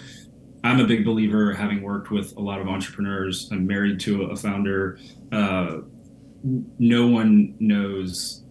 I'm 0.63 0.79
a 0.79 0.85
big 0.85 1.03
believer, 1.03 1.53
having 1.53 1.81
worked 1.81 2.09
with 2.09 2.35
a 2.37 2.39
lot 2.39 2.61
of 2.61 2.67
entrepreneurs. 2.67 3.49
I'm 3.51 3.67
married 3.67 3.99
to 4.01 4.23
a 4.23 4.35
founder. 4.35 4.97
Uh, 5.31 5.79
no 6.79 7.07
one 7.07 7.55
knows 7.59 8.43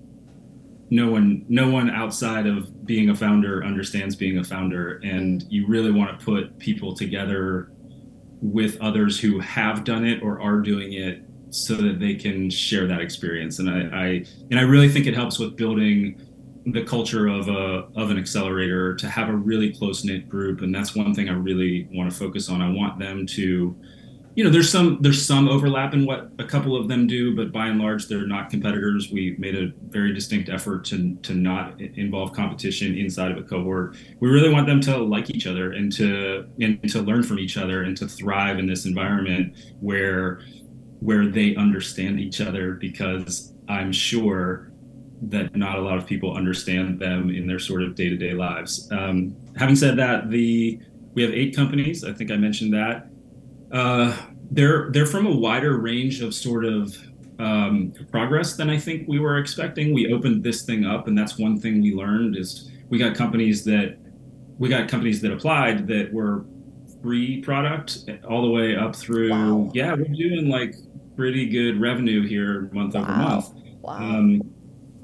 no 0.91 1.11
one 1.11 1.45
no 1.49 1.71
one 1.71 1.89
outside 1.89 2.47
of 2.47 2.87
being 2.87 3.09
a 3.09 3.15
founder 3.15 3.65
understands 3.65 4.15
being 4.15 4.39
a 4.39 4.45
founder 4.45 5.01
and 5.03 5.45
you 5.49 5.67
really 5.67 5.91
want 5.91 6.19
to 6.19 6.25
put 6.25 6.59
people 6.59 6.95
together 6.95 7.73
with 8.43 8.79
others 8.81 9.19
who 9.19 9.39
have 9.41 9.85
done 9.85 10.05
it 10.05 10.23
or 10.23 10.41
are 10.41 10.61
doing 10.61 10.93
it 10.93 11.23
so 11.49 11.75
that 11.75 11.99
they 11.99 12.15
can 12.15 12.51
share 12.51 12.87
that 12.87 13.01
experience 13.01 13.59
and 13.59 13.71
i, 13.71 13.81
I 13.81 14.25
and 14.51 14.61
i 14.61 14.63
really 14.63 14.89
think 14.89 15.07
it 15.07 15.15
helps 15.15 15.39
with 15.39 15.57
building 15.57 16.21
the 16.67 16.85
culture 16.85 17.29
of 17.29 17.49
a 17.49 17.89
of 17.97 18.11
an 18.11 18.19
accelerator 18.19 18.95
to 18.95 19.09
have 19.09 19.29
a 19.29 19.35
really 19.35 19.73
close 19.73 20.05
knit 20.05 20.29
group. 20.29 20.61
And 20.61 20.75
that's 20.75 20.95
one 20.95 21.15
thing 21.15 21.29
i 21.29 21.33
really 21.33 21.89
want 21.93 22.11
to 22.11 22.17
focus 22.17 22.49
on. 22.49 22.63
I 22.63 22.71
want 22.71 22.99
them 22.99 23.27
to 23.27 23.77
you 24.35 24.43
know 24.43 24.49
there's 24.49 24.71
some 24.71 24.99
there's 25.03 25.25
some 25.25 25.47
overlap 25.49 25.93
in 25.93 26.07
what 26.07 26.31
a 26.39 26.45
couple 26.45 26.75
of 26.75 26.89
them 26.89 27.07
do 27.07 27.37
but 27.37 27.53
by 27.53 27.67
and 27.67 27.79
large 27.79 28.07
they're 28.07 28.27
not 28.27 28.49
competitors. 28.49 29.11
We 29.11 29.37
made 29.39 29.57
a 29.57 29.73
very 29.89 30.15
distinct 30.15 30.49
effort 30.49 30.85
to 30.87 31.15
to 31.17 31.35
not 31.35 31.81
involve 31.81 32.33
competition 32.33 32.97
inside 32.97 33.33
of 33.33 33.39
a 33.39 33.43
cohort. 33.43 33.97
We 34.21 34.31
really 34.31 34.51
want 34.51 34.67
them 34.67 34.81
to 34.83 34.99
like 34.99 35.31
each 35.31 35.47
other 35.47 35.73
and 35.73 35.93
to 35.93 36.49
and 36.61 36.83
to 36.91 37.03
learn 37.03 37.25
from 37.25 37.39
each 37.39 37.57
other 37.57 37.83
and 37.83 37.97
to 37.97 38.07
thrive 38.07 38.59
in 38.59 38.67
this 38.67 38.87
environment 38.87 39.57
where 39.81 40.41
where 41.01 41.27
they 41.27 41.57
understand 41.57 42.21
each 42.21 42.41
other 42.41 42.75
because 42.75 43.53
i'm 43.69 43.91
sure 43.91 44.72
that 45.23 45.55
not 45.55 45.79
a 45.79 45.81
lot 45.81 45.97
of 45.97 46.07
people 46.07 46.37
understand 46.37 46.99
them 46.99 47.31
in 47.31 47.47
their 47.47 47.59
sort 47.59 47.83
of 47.83 47.95
day-to-day 47.95 48.33
lives 48.33 48.91
um, 48.93 49.35
having 49.57 49.77
said 49.77 49.97
that 49.97 50.31
the 50.31 50.81
we 51.15 51.23
have 51.23 51.33
eight 51.33 51.55
companies 51.55 52.05
i 52.05 52.13
think 52.13 52.31
i 52.31 52.37
mentioned 52.37 52.73
that 52.73 53.07
uh, 53.73 54.15
they're 54.51 54.91
they're 54.91 55.07
from 55.07 55.27
a 55.27 55.35
wider 55.35 55.79
range 55.79 56.21
of 56.21 56.35
sort 56.35 56.65
of 56.65 56.97
um, 57.39 57.93
progress 58.11 58.55
than 58.57 58.71
I 58.71 58.79
think 58.79 59.09
we 59.09 59.19
were 59.19 59.39
expecting. 59.39 59.93
We 59.93 60.13
opened 60.13 60.45
this 60.45 60.63
thing 60.63 60.85
up, 60.85 61.09
and 61.09 61.17
that's 61.17 61.39
one 61.39 61.59
thing 61.59 61.83
we 61.83 61.93
learned 61.93 62.37
is 62.37 62.71
we 62.89 62.99
got 62.99 63.17
companies 63.17 63.65
that 63.65 63.97
we 64.59 64.69
got 64.69 64.89
companies 64.89 65.21
that 65.23 65.33
applied 65.33 65.87
that 65.89 66.13
were 66.13 66.45
free 67.03 67.41
product 67.41 68.09
all 68.29 68.43
the 68.43 68.51
way 68.51 68.77
up 68.77 68.95
through. 68.95 69.31
Wow. 69.31 69.71
Yeah, 69.75 69.95
we're 69.95 70.05
doing 70.05 70.49
like 70.49 70.77
pretty 71.17 71.49
good 71.49 71.81
revenue 71.81 72.27
here 72.27 72.71
month 72.73 72.95
wow. 72.95 73.03
over 73.03 73.13
month. 73.13 73.55
Wow. 73.81 73.97
Um, 73.97 74.52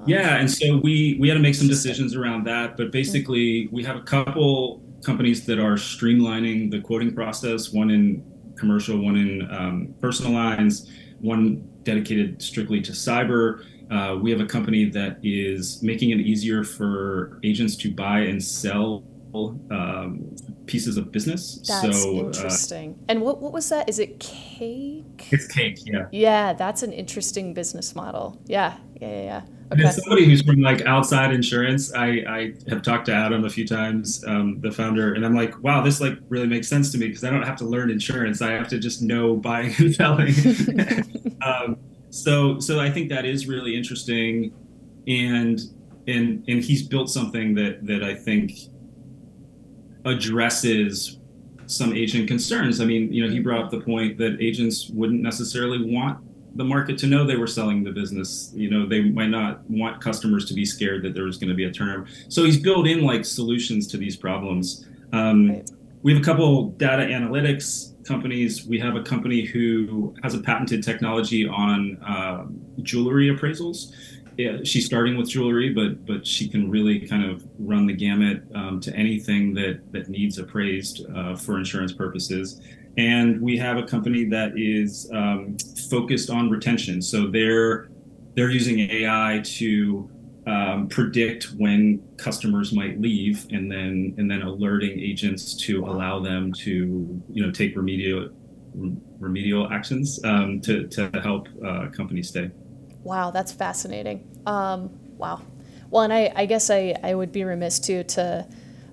yeah, 0.06 0.36
and 0.36 0.50
so 0.50 0.78
we 0.78 1.16
we 1.20 1.28
had 1.28 1.34
to 1.34 1.40
make 1.40 1.54
some 1.54 1.68
decisions 1.68 2.14
around 2.14 2.44
that, 2.44 2.76
but 2.76 2.92
basically 2.92 3.68
we 3.72 3.82
have 3.84 3.96
a 3.96 4.02
couple 4.02 4.82
companies 5.04 5.46
that 5.46 5.58
are 5.58 5.74
streamlining 5.74 6.70
the 6.70 6.80
quoting 6.80 7.14
process. 7.14 7.72
One 7.72 7.90
in 7.90 8.24
commercial, 8.56 8.98
one 8.98 9.16
in 9.16 9.48
um, 9.50 9.94
personal 10.00 10.32
lines, 10.32 10.90
one 11.20 11.68
dedicated 11.82 12.42
strictly 12.42 12.80
to 12.82 12.92
cyber. 12.92 13.64
Uh, 13.90 14.18
we 14.20 14.30
have 14.30 14.40
a 14.40 14.46
company 14.46 14.84
that 14.90 15.18
is 15.22 15.82
making 15.82 16.10
it 16.10 16.18
easier 16.20 16.62
for 16.62 17.40
agents 17.42 17.74
to 17.76 17.92
buy 17.94 18.20
and 18.20 18.42
sell 18.42 19.02
um, 19.70 20.34
pieces 20.66 20.96
of 20.96 21.10
business. 21.10 21.60
That's 21.66 22.02
so, 22.02 22.18
uh, 22.18 22.26
interesting. 22.26 22.90
Uh, 23.00 23.04
and 23.08 23.22
what, 23.22 23.40
what 23.40 23.52
was 23.52 23.68
that? 23.70 23.88
Is 23.88 23.98
it 23.98 24.18
cake? 24.20 25.28
It's 25.30 25.46
cake, 25.46 25.78
yeah. 25.86 26.06
Yeah, 26.12 26.52
that's 26.52 26.82
an 26.82 26.92
interesting 26.92 27.54
business 27.54 27.94
model. 27.94 28.40
Yeah, 28.46 28.76
yeah, 29.00 29.08
yeah. 29.08 29.22
yeah. 29.22 29.42
Okay. 29.70 29.82
And 29.82 29.88
as 29.88 30.02
somebody 30.02 30.24
who's 30.24 30.40
from 30.40 30.62
like 30.62 30.80
outside 30.86 31.32
insurance, 31.32 31.92
I, 31.92 32.06
I 32.26 32.54
have 32.68 32.80
talked 32.80 33.06
to 33.06 33.12
Adam 33.12 33.44
a 33.44 33.50
few 33.50 33.66
times, 33.66 34.24
um, 34.26 34.60
the 34.62 34.72
founder, 34.72 35.12
and 35.12 35.26
I'm 35.26 35.34
like, 35.34 35.62
wow, 35.62 35.82
this 35.82 36.00
like 36.00 36.14
really 36.30 36.46
makes 36.46 36.68
sense 36.68 36.90
to 36.92 36.98
me 36.98 37.08
because 37.08 37.22
I 37.22 37.28
don't 37.30 37.42
have 37.42 37.56
to 37.56 37.66
learn 37.66 37.90
insurance. 37.90 38.40
I 38.40 38.52
have 38.52 38.68
to 38.68 38.78
just 38.78 39.02
know 39.02 39.36
buying 39.36 39.74
and 39.78 39.94
selling. 39.94 40.32
um, 41.42 41.76
so 42.08 42.58
so 42.60 42.80
I 42.80 42.90
think 42.90 43.10
that 43.10 43.26
is 43.26 43.46
really 43.46 43.76
interesting, 43.76 44.54
and 45.06 45.60
and 46.06 46.42
and 46.48 46.64
he's 46.64 46.88
built 46.88 47.10
something 47.10 47.54
that 47.56 47.86
that 47.86 48.02
I 48.02 48.14
think 48.14 48.52
addresses 50.06 51.18
some 51.66 51.92
agent 51.92 52.26
concerns. 52.26 52.80
I 52.80 52.86
mean, 52.86 53.12
you 53.12 53.22
know, 53.22 53.30
he 53.30 53.40
brought 53.40 53.64
up 53.66 53.70
the 53.70 53.80
point 53.80 54.16
that 54.16 54.38
agents 54.40 54.88
wouldn't 54.88 55.20
necessarily 55.20 55.92
want 55.92 56.24
the 56.58 56.64
market 56.64 56.98
to 56.98 57.06
know 57.06 57.24
they 57.24 57.36
were 57.36 57.46
selling 57.46 57.84
the 57.84 57.92
business. 57.92 58.50
You 58.52 58.68
know, 58.68 58.84
they 58.84 59.00
might 59.00 59.30
not 59.30 59.62
want 59.70 60.02
customers 60.02 60.44
to 60.46 60.54
be 60.54 60.64
scared 60.64 61.04
that 61.04 61.14
there 61.14 61.22
was 61.22 61.38
going 61.38 61.50
to 61.50 61.54
be 61.54 61.64
a 61.64 61.72
turnover. 61.72 62.06
So 62.28 62.44
he's 62.44 62.58
built 62.58 62.86
in 62.88 63.02
like 63.02 63.24
solutions 63.24 63.86
to 63.88 63.96
these 63.96 64.16
problems. 64.16 64.84
Um, 65.12 65.50
right. 65.50 65.70
We 66.02 66.12
have 66.12 66.20
a 66.20 66.24
couple 66.24 66.70
data 66.70 67.04
analytics 67.04 67.94
companies. 68.04 68.66
We 68.66 68.78
have 68.80 68.96
a 68.96 69.02
company 69.02 69.42
who 69.42 70.14
has 70.24 70.34
a 70.34 70.40
patented 70.40 70.82
technology 70.82 71.46
on 71.46 71.96
uh, 72.02 72.46
jewelry 72.82 73.28
appraisals. 73.28 73.92
Yeah, 74.38 74.58
she's 74.64 74.86
starting 74.86 75.18
with 75.18 75.28
jewelry, 75.28 75.70
but 75.74 76.06
but 76.06 76.26
she 76.26 76.48
can 76.48 76.70
really 76.70 77.06
kind 77.06 77.24
of 77.30 77.44
run 77.58 77.86
the 77.86 77.92
gamut 77.92 78.44
um, 78.54 78.80
to 78.80 78.94
anything 78.94 79.52
that 79.54 79.92
that 79.92 80.08
needs 80.08 80.38
appraised 80.38 81.04
uh, 81.14 81.36
for 81.36 81.58
insurance 81.58 81.92
purposes 81.92 82.60
and 82.98 83.40
we 83.40 83.56
have 83.56 83.78
a 83.78 83.84
company 83.84 84.24
that 84.24 84.52
is 84.56 85.08
um, 85.14 85.56
focused 85.88 86.30
on 86.30 86.50
retention. 86.50 87.00
So 87.00 87.28
they're 87.28 87.88
they're 88.34 88.50
using 88.50 88.80
AI 88.90 89.40
to 89.44 90.10
um, 90.46 90.88
predict 90.88 91.52
when 91.56 92.02
customers 92.16 92.72
might 92.72 93.00
leave, 93.00 93.46
and 93.50 93.70
then 93.70 94.14
and 94.18 94.28
then 94.28 94.42
alerting 94.42 94.98
agents 94.98 95.54
to 95.66 95.84
allow 95.84 96.18
them 96.18 96.52
to 96.64 97.22
you 97.30 97.46
know 97.46 97.52
take 97.52 97.76
remedial 97.76 98.30
remedial 98.74 99.72
actions 99.72 100.18
um, 100.24 100.60
to 100.62 100.88
to 100.88 101.08
help 101.22 101.48
uh, 101.64 101.86
companies 101.90 102.28
stay. 102.28 102.50
Wow, 103.08 103.30
that's 103.30 103.52
fascinating. 103.52 104.28
Um, 104.44 104.90
wow. 105.16 105.40
Well, 105.90 106.02
and 106.02 106.12
I, 106.12 106.30
I 106.36 106.44
guess 106.44 106.68
I, 106.68 106.94
I 107.02 107.14
would 107.14 107.32
be 107.32 107.42
remiss 107.42 107.78
too 107.78 108.04
to 108.04 108.46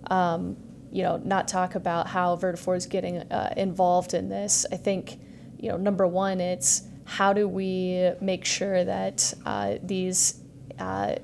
um, 0.07 0.55
you 0.89 1.03
know, 1.03 1.17
not 1.17 1.49
talk 1.49 1.75
about 1.75 2.07
how 2.07 2.37
Vertafore 2.37 2.77
is 2.77 2.85
getting 2.85 3.17
uh, 3.17 3.53
involved 3.57 4.13
in 4.13 4.29
this. 4.29 4.65
I 4.71 4.77
think, 4.77 5.19
you 5.59 5.67
know, 5.67 5.75
number 5.75 6.07
one, 6.07 6.39
it's 6.39 6.83
how 7.03 7.33
do 7.33 7.49
we 7.49 8.11
make 8.21 8.45
sure 8.45 8.85
that 8.85 9.33
uh, 9.45 9.75
these 9.83 10.39
uh, 10.79 11.15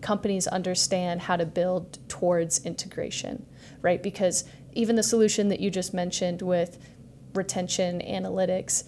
companies 0.00 0.46
understand 0.46 1.20
how 1.20 1.34
to 1.34 1.44
build 1.44 1.98
towards 2.08 2.64
integration, 2.64 3.44
right? 3.82 4.00
Because 4.00 4.44
even 4.74 4.94
the 4.94 5.02
solution 5.02 5.48
that 5.48 5.58
you 5.58 5.70
just 5.72 5.92
mentioned 5.92 6.40
with 6.40 6.78
retention 7.34 8.00
analytics, 8.02 8.84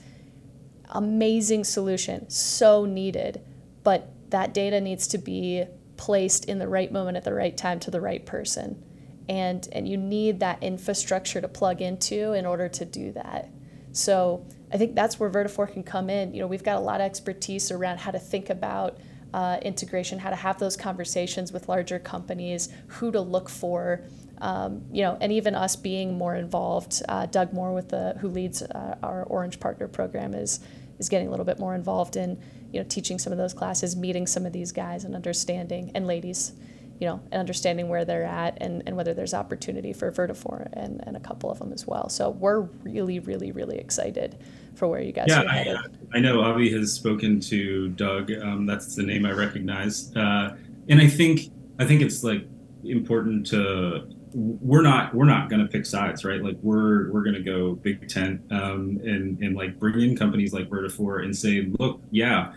amazing 0.90 1.64
solution, 1.64 2.28
so 2.28 2.84
needed, 2.84 3.40
but 3.82 4.12
that 4.30 4.54
data 4.54 4.80
needs 4.80 5.06
to 5.08 5.18
be 5.18 5.64
placed 5.96 6.46
in 6.46 6.58
the 6.58 6.68
right 6.68 6.90
moment 6.92 7.16
at 7.16 7.24
the 7.24 7.34
right 7.34 7.56
time 7.56 7.78
to 7.80 7.90
the 7.90 8.00
right 8.00 8.24
person 8.24 8.82
and 9.30 9.68
and 9.70 9.88
you 9.88 9.96
need 9.96 10.40
that 10.40 10.60
infrastructure 10.60 11.40
to 11.40 11.46
plug 11.46 11.80
into 11.80 12.32
in 12.32 12.44
order 12.44 12.68
to 12.68 12.84
do 12.84 13.12
that. 13.12 13.48
So 13.92 14.44
I 14.72 14.76
think 14.76 14.96
that's 14.96 15.20
where 15.20 15.30
Vertafore 15.30 15.72
can 15.72 15.84
come 15.84 16.10
in. 16.10 16.34
You 16.34 16.40
know, 16.40 16.48
we've 16.48 16.64
got 16.64 16.76
a 16.76 16.80
lot 16.80 17.00
of 17.00 17.04
expertise 17.06 17.70
around 17.70 17.98
how 17.98 18.10
to 18.10 18.18
think 18.18 18.50
about 18.50 18.98
uh, 19.32 19.58
integration, 19.62 20.18
how 20.18 20.30
to 20.30 20.36
have 20.36 20.58
those 20.58 20.76
conversations 20.76 21.52
with 21.52 21.68
larger 21.68 22.00
companies, 22.00 22.70
who 22.88 23.12
to 23.12 23.20
look 23.20 23.48
for, 23.48 24.00
um, 24.40 24.82
you 24.92 25.02
know, 25.02 25.16
and 25.20 25.32
even 25.32 25.54
us 25.54 25.76
being 25.76 26.18
more 26.18 26.34
involved. 26.34 27.00
Uh, 27.08 27.26
Doug 27.26 27.52
Moore, 27.52 27.72
with 27.72 27.88
the 27.88 28.16
who 28.20 28.28
leads 28.28 28.62
uh, 28.62 28.96
our 29.02 29.22
Orange 29.24 29.60
Partner 29.60 29.86
Program, 29.86 30.34
is 30.34 30.58
is 31.00 31.08
getting 31.08 31.26
a 31.26 31.30
little 31.30 31.44
bit 31.44 31.58
more 31.58 31.74
involved 31.74 32.16
in 32.16 32.40
you 32.72 32.80
know 32.80 32.86
teaching 32.88 33.18
some 33.18 33.32
of 33.32 33.38
those 33.38 33.52
classes, 33.52 33.96
meeting 33.96 34.28
some 34.28 34.46
of 34.46 34.52
these 34.52 34.70
guys, 34.70 35.02
and 35.02 35.16
understanding 35.16 35.90
and 35.96 36.06
ladies 36.06 36.52
you 37.00 37.06
know, 37.06 37.18
and 37.32 37.40
understanding 37.40 37.88
where 37.88 38.04
they're 38.04 38.24
at 38.24 38.58
and, 38.60 38.82
and 38.86 38.94
whether 38.94 39.14
there's 39.14 39.32
opportunity 39.32 39.94
for 39.94 40.12
Vertafore 40.12 40.68
and, 40.74 41.02
and 41.06 41.16
a 41.16 41.20
couple 41.20 41.50
of 41.50 41.58
them 41.58 41.72
as 41.72 41.86
well. 41.86 42.10
So 42.10 42.28
we're 42.28 42.60
really, 42.60 43.18
really, 43.20 43.52
really 43.52 43.78
excited 43.78 44.36
for 44.74 44.86
where 44.86 45.00
you 45.00 45.10
guys 45.10 45.28
yeah, 45.28 45.42
are 45.42 45.48
headed. 45.48 45.76
I, 46.12 46.18
I 46.18 46.20
know 46.20 46.42
Avi 46.42 46.70
has 46.72 46.92
spoken 46.92 47.40
to 47.40 47.88
Doug. 47.88 48.30
Um, 48.30 48.66
that's 48.66 48.94
the 48.94 49.02
name 49.02 49.24
I 49.24 49.32
recognize. 49.32 50.14
Uh, 50.14 50.56
and 50.90 51.00
I 51.00 51.08
think, 51.08 51.50
I 51.78 51.86
think 51.86 52.02
it's 52.02 52.22
like 52.22 52.46
important 52.84 53.46
to, 53.46 54.06
we're 54.32 54.82
not, 54.82 55.14
we're 55.14 55.24
not 55.24 55.50
going 55.50 55.62
to 55.62 55.68
pick 55.68 55.86
sides, 55.86 56.24
right? 56.24 56.42
Like 56.42 56.56
we're, 56.62 57.10
we're 57.10 57.22
going 57.22 57.34
to 57.34 57.42
go 57.42 57.74
big 57.74 58.08
tent 58.08 58.40
um, 58.50 59.00
and, 59.02 59.38
and 59.42 59.56
like 59.56 59.78
bring 59.78 60.00
in 60.00 60.16
companies 60.16 60.52
like 60.52 60.68
Vertafore 60.68 61.24
and 61.24 61.36
say, 61.36 61.68
look, 61.78 62.00
yeah, 62.10 62.52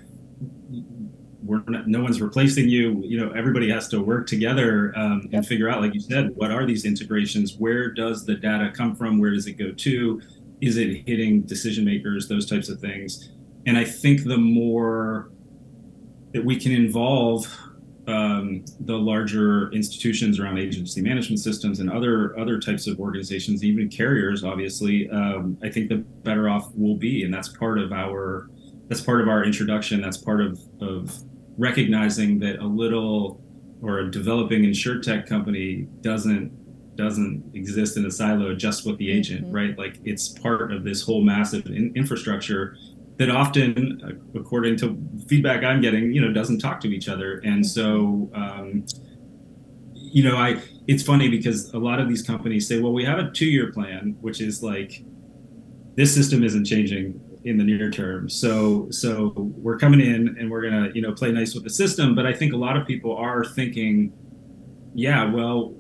we're 1.44 1.64
not, 1.68 1.88
no 1.88 2.02
one's 2.02 2.22
replacing 2.22 2.70
you. 2.70 3.02
You 3.04 3.20
know, 3.20 3.32
everybody 3.32 3.70
has 3.70 3.88
to 3.90 4.02
work 4.02 4.28
together 4.28 4.94
um, 4.96 5.22
yep. 5.24 5.34
and 5.34 5.48
figure 5.48 5.70
out, 5.70 5.82
like 5.82 5.94
you 5.94 6.00
said, 6.00 6.36
what 6.36 6.52
are 6.52 6.66
these 6.66 6.86
integrations? 6.86 7.56
Where 7.58 7.92
does 7.92 8.26
the 8.26 8.36
data 8.36 8.72
come 8.74 8.96
from? 8.96 9.20
Where 9.20 9.32
does 9.32 9.48
it 9.48 9.54
go 9.54 9.72
to? 9.72 10.22
Is 10.62 10.78
it 10.78 11.04
hitting 11.06 11.42
decision 11.42 11.86
makers? 11.86 12.28
Those 12.30 12.50
types 12.50 12.70
of 12.70 12.80
things. 12.80 13.32
And 13.66 13.78
I 13.78 13.84
think 13.84 14.24
the 14.24 14.38
more 14.38 15.32
that 16.34 16.44
we 16.44 16.60
can 16.60 16.72
involve 16.72 17.54
um, 18.08 18.66
the 18.82 18.98
larger 18.98 19.72
institutions 19.72 20.40
around 20.40 20.58
agency 20.58 21.02
management 21.02 21.40
systems 21.40 21.80
and 21.80 21.90
other 21.90 22.38
other 22.38 22.60
types 22.60 22.88
of 22.88 23.00
organizations, 23.00 23.64
even 23.64 23.90
carriers, 23.90 24.44
obviously, 24.44 25.10
um, 25.10 25.58
I 25.64 25.70
think 25.70 25.90
the 25.90 25.98
better 25.98 26.50
off 26.50 26.72
we'll 26.76 26.98
be, 26.98 27.24
and 27.24 27.34
that's 27.34 27.50
part 27.50 27.80
of 27.80 27.94
our 27.94 28.50
that's 28.90 29.02
part 29.02 29.22
of 29.22 29.30
our 29.30 29.46
introduction. 29.46 30.02
That's 30.02 30.18
part 30.18 30.42
of 30.42 30.60
of 30.82 31.18
recognizing 31.58 32.40
that 32.40 32.60
a 32.60 32.68
little 32.68 33.42
or 33.82 34.00
a 34.00 34.12
developing 34.12 34.64
insurtech 34.64 35.28
company 35.28 35.88
doesn't 36.02 36.52
doesn't 36.96 37.44
exist 37.56 37.98
in 37.98 38.06
a 38.06 38.12
silo 38.12 38.54
just 38.54 38.86
with 38.86 38.98
the 38.98 39.12
agent, 39.12 39.46
mm-hmm. 39.46 39.56
right? 39.56 39.78
Like 39.78 40.00
it's 40.04 40.28
part 40.28 40.72
of 40.72 40.84
this 40.84 41.02
whole 41.02 41.22
massive 41.22 41.66
in- 41.68 41.94
infrastructure 41.96 42.78
that 43.18 43.30
often, 43.30 44.22
according 44.36 44.78
to 44.78 45.00
feedback 45.28 45.64
I'm 45.64 45.82
getting, 45.82 46.12
you 46.14 46.22
know, 46.22 46.32
doesn't 46.34 46.60
talk 46.60 46.80
to 46.82 46.88
each 46.88 47.08
other. 47.08 47.40
And 47.46 47.66
so, 47.66 48.30
um, 48.34 48.86
you 49.94 50.24
know, 50.24 50.38
I 50.38 50.62
it's 50.88 51.04
funny 51.04 51.30
because 51.30 51.74
a 51.74 51.80
lot 51.80 52.00
of 52.00 52.10
these 52.10 52.22
companies 52.22 52.68
say, 52.68 52.80
well, 52.80 52.94
we 52.94 53.06
have 53.06 53.20
a 53.20 53.32
two-year 53.32 53.72
plan, 53.72 54.18
which 54.22 54.42
is 54.42 54.62
like 54.64 55.04
this 55.96 56.14
system 56.14 56.44
isn't 56.44 56.66
changing 56.66 57.20
in 57.46 57.58
the 57.58 57.64
near 57.64 57.92
term. 57.92 58.30
So 58.30 58.88
so 58.90 59.34
we're 59.38 59.78
coming 59.78 60.02
in 60.02 60.36
and 60.40 60.50
we're 60.50 60.62
gonna 60.62 60.90
you 60.94 61.02
know 61.02 61.14
play 61.14 61.32
nice 61.32 61.54
with 61.54 61.64
the 61.64 61.70
system. 61.70 62.16
But 62.16 62.26
I 62.26 62.34
think 62.34 62.54
a 62.54 62.58
lot 62.58 62.78
of 62.78 62.88
people 62.88 63.16
are 63.16 63.46
thinking, 63.46 64.14
yeah, 64.94 65.32
well, 65.32 65.76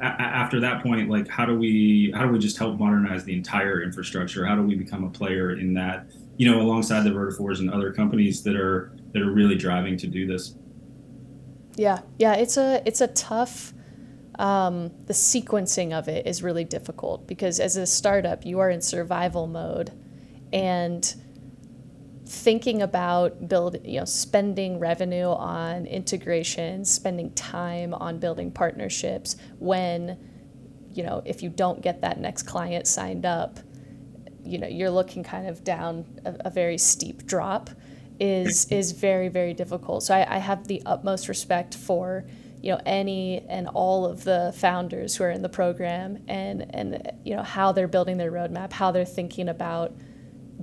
a- 0.00 0.04
after 0.04 0.60
that 0.60 0.82
point, 0.82 1.08
like 1.08 1.28
how 1.28 1.46
do 1.46 1.56
we 1.56 2.12
how 2.14 2.24
do 2.24 2.28
we 2.28 2.38
just 2.38 2.58
help 2.58 2.78
modernize 2.78 3.24
the 3.24 3.34
entire 3.34 3.82
infrastructure? 3.82 4.44
How 4.44 4.54
do 4.56 4.62
we 4.62 4.74
become 4.74 5.04
a 5.04 5.10
player 5.10 5.52
in 5.52 5.74
that? 5.74 6.06
You 6.36 6.50
know, 6.50 6.60
alongside 6.60 7.04
the 7.04 7.10
Vertafores 7.10 7.60
and 7.60 7.70
other 7.70 7.92
companies 7.92 8.42
that 8.42 8.56
are 8.56 8.92
that 9.12 9.22
are 9.22 9.30
really 9.30 9.56
driving 9.56 9.96
to 9.98 10.06
do 10.06 10.26
this. 10.26 10.56
Yeah, 11.76 12.00
yeah, 12.18 12.34
it's 12.34 12.56
a 12.56 12.82
it's 12.86 13.00
a 13.00 13.08
tough. 13.08 13.72
Um, 14.36 14.90
the 15.06 15.12
sequencing 15.12 15.92
of 15.92 16.08
it 16.08 16.26
is 16.26 16.42
really 16.42 16.64
difficult 16.64 17.28
because 17.28 17.60
as 17.60 17.76
a 17.76 17.86
startup, 17.86 18.44
you 18.44 18.58
are 18.58 18.68
in 18.68 18.80
survival 18.80 19.46
mode 19.46 19.92
and 20.52 21.14
thinking 22.26 22.80
about 22.80 23.48
building, 23.48 23.84
you 23.84 24.00
know 24.00 24.04
spending 24.04 24.78
revenue 24.78 25.26
on 25.28 25.86
integration 25.86 26.84
spending 26.84 27.30
time 27.34 27.92
on 27.92 28.18
building 28.18 28.50
partnerships 28.50 29.36
when 29.58 30.16
you 30.94 31.02
know 31.02 31.22
if 31.26 31.42
you 31.42 31.50
don't 31.50 31.82
get 31.82 32.00
that 32.00 32.18
next 32.18 32.44
client 32.44 32.86
signed 32.86 33.26
up 33.26 33.60
you 34.44 34.58
know 34.58 34.66
you're 34.66 34.90
looking 34.90 35.22
kind 35.22 35.48
of 35.48 35.64
down 35.64 36.04
a, 36.24 36.34
a 36.46 36.50
very 36.50 36.78
steep 36.78 37.26
drop 37.26 37.70
is 38.20 38.66
is 38.70 38.92
very 38.92 39.28
very 39.28 39.54
difficult 39.54 40.02
so 40.02 40.14
I, 40.14 40.36
I 40.36 40.38
have 40.38 40.68
the 40.68 40.82
utmost 40.86 41.28
respect 41.28 41.74
for 41.74 42.24
you 42.62 42.70
know 42.70 42.80
any 42.86 43.40
and 43.48 43.68
all 43.68 44.06
of 44.06 44.24
the 44.24 44.54
founders 44.56 45.16
who 45.16 45.24
are 45.24 45.30
in 45.30 45.42
the 45.42 45.48
program 45.48 46.22
and 46.28 46.66
and 46.74 47.12
you 47.24 47.34
know 47.34 47.42
how 47.42 47.72
they're 47.72 47.88
building 47.88 48.16
their 48.16 48.30
roadmap 48.30 48.72
how 48.72 48.90
they're 48.92 49.04
thinking 49.04 49.48
about 49.48 49.92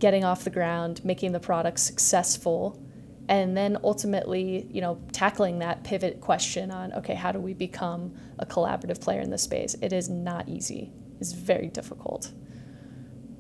getting 0.02 0.24
off 0.24 0.44
the 0.44 0.50
ground, 0.50 1.04
making 1.06 1.32
the 1.32 1.40
product 1.40 1.80
successful, 1.80 2.82
and 3.30 3.56
then 3.56 3.78
ultimately, 3.84 4.68
you 4.72 4.82
know, 4.82 5.00
tackling 5.14 5.60
that 5.60 5.84
pivot 5.84 6.20
question 6.20 6.72
on 6.72 6.92
okay, 6.94 7.14
how 7.14 7.32
do 7.32 7.40
we 7.40 7.54
become 7.54 8.14
a 8.40 8.46
collaborative 8.46 9.00
player 9.00 9.22
in 9.22 9.30
this 9.30 9.44
space? 9.44 9.76
It 9.82 9.94
is 9.94 10.10
not 10.10 10.50
easy. 10.50 10.92
It's 11.20 11.32
very 11.32 11.68
difficult. 11.68 12.32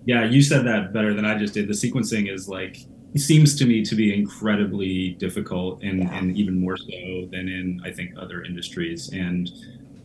Yeah, 0.05 0.25
you 0.25 0.41
said 0.41 0.65
that 0.65 0.93
better 0.93 1.13
than 1.13 1.25
I 1.25 1.37
just 1.37 1.53
did. 1.53 1.67
The 1.67 1.73
sequencing 1.73 2.33
is 2.33 2.49
like 2.49 2.77
it 3.13 3.19
seems 3.19 3.55
to 3.57 3.65
me 3.65 3.83
to 3.83 3.95
be 3.95 4.13
incredibly 4.13 5.11
difficult 5.11 5.83
and, 5.83 6.03
yeah. 6.03 6.17
and 6.17 6.37
even 6.37 6.59
more 6.59 6.77
so 6.77 7.27
than 7.31 7.49
in 7.49 7.81
I 7.83 7.91
think 7.91 8.11
other 8.17 8.43
industries. 8.43 9.09
And 9.09 9.49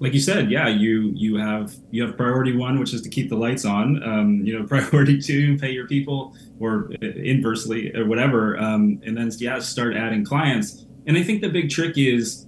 like 0.00 0.12
you 0.12 0.20
said, 0.20 0.50
yeah, 0.50 0.68
you 0.68 1.12
you 1.14 1.36
have 1.36 1.74
you 1.90 2.02
have 2.04 2.16
priority 2.16 2.54
one, 2.54 2.78
which 2.78 2.92
is 2.92 3.00
to 3.02 3.08
keep 3.08 3.28
the 3.30 3.36
lights 3.36 3.64
on. 3.64 4.02
Um, 4.02 4.44
you 4.44 4.58
know, 4.58 4.66
priority 4.66 5.20
two, 5.20 5.56
pay 5.58 5.70
your 5.70 5.86
people, 5.86 6.34
or 6.60 6.90
inversely, 7.00 7.94
or 7.96 8.06
whatever. 8.06 8.58
Um, 8.58 9.00
and 9.04 9.16
then 9.16 9.30
yeah, 9.38 9.58
start 9.60 9.96
adding 9.96 10.24
clients. 10.24 10.86
And 11.06 11.16
I 11.16 11.22
think 11.22 11.40
the 11.40 11.48
big 11.48 11.70
trick 11.70 11.96
is 11.96 12.46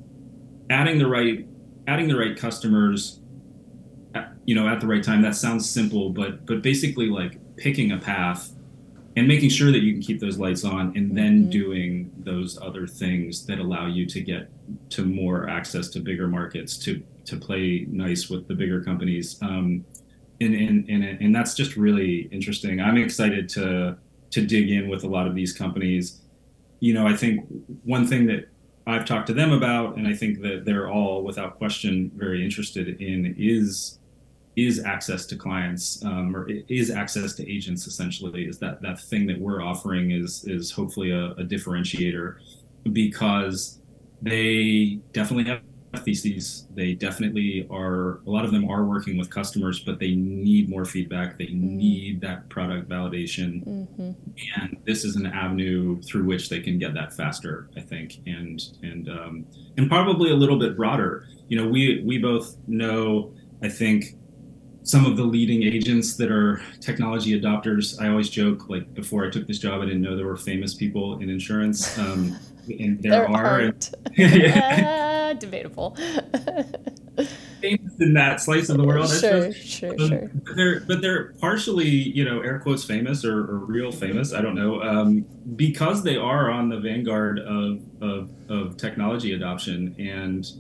adding 0.69 0.99
the 0.99 1.07
right 1.07 1.47
adding 1.87 2.09
the 2.09 2.17
right 2.17 2.37
customers. 2.37 3.21
You 4.49 4.55
know, 4.57 4.67
at 4.67 4.81
the 4.81 4.87
right 4.87 5.05
time. 5.11 5.21
That 5.29 5.37
sounds 5.37 5.69
simple, 5.79 6.05
but 6.21 6.47
but 6.47 6.59
basically 6.63 7.09
like 7.21 7.33
picking 7.57 7.93
a 7.93 7.99
path 7.99 8.41
and 9.17 9.27
making 9.27 9.51
sure 9.51 9.71
that 9.73 9.81
you 9.81 9.93
can 9.93 10.03
keep 10.09 10.21
those 10.21 10.39
lights 10.39 10.65
on 10.65 10.85
and 10.97 11.17
then 11.17 11.35
mm-hmm. 11.43 11.51
doing 11.61 11.91
those 12.31 12.51
other 12.69 12.87
things 12.87 13.45
that 13.47 13.59
allow 13.59 13.87
you 13.87 14.07
to 14.07 14.21
get 14.21 14.43
to 14.91 15.05
more 15.05 15.49
access 15.59 15.89
to 15.89 16.01
bigger 16.01 16.29
markets 16.29 16.79
to 16.85 17.03
to 17.27 17.37
play 17.37 17.87
nice 17.91 18.31
with 18.31 18.49
the 18.49 18.55
bigger 18.55 18.81
companies. 18.83 19.37
Um, 19.43 19.85
and, 20.41 20.55
and, 20.55 20.89
and, 20.89 21.05
and 21.05 21.35
that's 21.35 21.55
just 21.55 21.77
really 21.77 22.29
interesting. 22.31 22.81
I'm 22.81 22.97
excited 22.97 23.49
to, 23.51 23.99
to 24.31 24.47
dig 24.47 24.71
in 24.71 24.89
with 24.89 25.05
a 25.05 25.09
lot 25.09 25.27
of 25.27 25.35
these 25.35 25.53
companies. 25.53 26.23
You 26.81 26.95
know, 26.95 27.07
I 27.07 27.15
think 27.15 27.45
one 27.85 28.07
thing 28.07 28.27
that 28.29 28.49
I've 28.87 29.05
talked 29.05 29.27
to 29.27 29.35
them 29.35 29.53
about, 29.53 29.97
and 29.97 30.07
I 30.07 30.15
think 30.15 30.41
that 30.43 30.65
they're 30.65 30.89
all 30.89 31.23
without 31.23 31.59
question 31.59 32.11
very 32.15 32.43
interested 32.45 33.01
in 33.01 33.35
is 33.37 33.99
is 34.66 34.85
access 34.85 35.27
to 35.27 35.37
clients 35.37 36.05
um, 36.05 36.35
or 36.35 36.49
is 36.68 36.90
access 36.90 37.33
to 37.35 37.51
agents 37.51 37.87
essentially 37.87 38.44
is 38.44 38.59
that 38.59 38.81
that 38.83 39.01
thing 39.01 39.27
that 39.27 39.38
we're 39.40 39.62
offering 39.62 40.11
is 40.11 40.44
is 40.44 40.71
hopefully 40.71 41.11
a, 41.11 41.31
a 41.33 41.44
differentiator 41.44 42.37
because 42.92 43.81
they 44.23 44.99
definitely 45.12 45.44
have 45.44 45.61
theses. 46.05 46.66
They 46.75 46.94
definitely 46.94 47.66
are, 47.71 48.21
a 48.27 48.31
lot 48.31 48.44
of 48.44 48.53
them 48.53 48.68
are 48.68 48.85
working 48.85 49.16
with 49.16 49.31
customers, 49.31 49.81
but 49.81 49.99
they 49.99 50.14
need 50.14 50.68
more 50.68 50.85
feedback. 50.85 51.38
They 51.38 51.47
mm-hmm. 51.47 51.77
need 51.77 52.21
that 52.21 52.49
product 52.49 52.88
validation. 52.88 53.64
Mm-hmm. 53.66 54.12
And 54.61 54.77
this 54.85 55.05
is 55.05 55.16
an 55.16 55.27
avenue 55.27 56.01
through 56.03 56.25
which 56.25 56.49
they 56.49 56.61
can 56.61 56.79
get 56.79 56.94
that 56.94 57.12
faster, 57.12 57.68
I 57.77 57.81
think, 57.81 58.21
and, 58.27 58.62
and, 58.83 59.09
um, 59.09 59.47
and 59.77 59.88
probably 59.88 60.31
a 60.31 60.37
little 60.37 60.59
bit 60.59 60.77
broader. 60.77 61.27
You 61.49 61.62
know, 61.62 61.68
we, 61.68 62.03
we 62.05 62.18
both 62.18 62.57
know, 62.66 63.33
I 63.62 63.68
think, 63.68 64.16
some 64.88 65.05
of 65.05 65.18
the 65.18 65.22
leading 65.22 65.62
agents 65.64 66.16
that 66.16 66.31
are 66.31 66.62
technology 66.81 67.38
adopters. 67.38 68.01
I 68.01 68.09
always 68.09 68.31
joke, 68.31 68.70
like 68.70 68.94
before 68.94 69.27
I 69.27 69.29
took 69.29 69.46
this 69.46 69.59
job, 69.59 69.83
I 69.83 69.85
didn't 69.85 70.01
know 70.01 70.16
there 70.16 70.27
were 70.27 70.38
famous 70.38 70.72
people 70.72 71.18
in 71.20 71.29
insurance. 71.29 71.98
Um, 71.98 72.38
and 72.70 73.03
there, 73.03 73.12
there 73.12 73.31
are. 73.31 73.61
And, 73.61 73.94
yeah. 74.16 75.33
debatable. 75.38 75.94
famous 77.61 77.92
in 78.01 78.14
that 78.14 78.40
slice 78.40 78.70
of 78.70 78.79
the 78.79 78.83
world. 78.83 79.11
Sure, 79.11 79.53
sure, 79.53 79.92
um, 80.01 80.09
sure. 80.09 80.31
But 80.46 80.57
they're, 80.57 80.81
but 80.81 81.03
they're 81.03 81.35
partially, 81.35 81.87
you 81.87 82.24
know, 82.24 82.40
air 82.40 82.59
quotes 82.59 82.83
famous 82.83 83.27
or, 83.27 83.40
or 83.40 83.59
real 83.59 83.92
famous. 83.92 84.33
I 84.33 84.40
don't 84.40 84.55
know, 84.55 84.81
um, 84.81 85.27
because 85.55 86.03
they 86.03 86.16
are 86.16 86.51
on 86.51 86.70
the 86.70 86.81
vanguard 86.81 87.40
of, 87.40 87.83
of 88.01 88.31
of 88.48 88.79
technology 88.79 89.35
adoption 89.35 89.94
and 89.98 90.51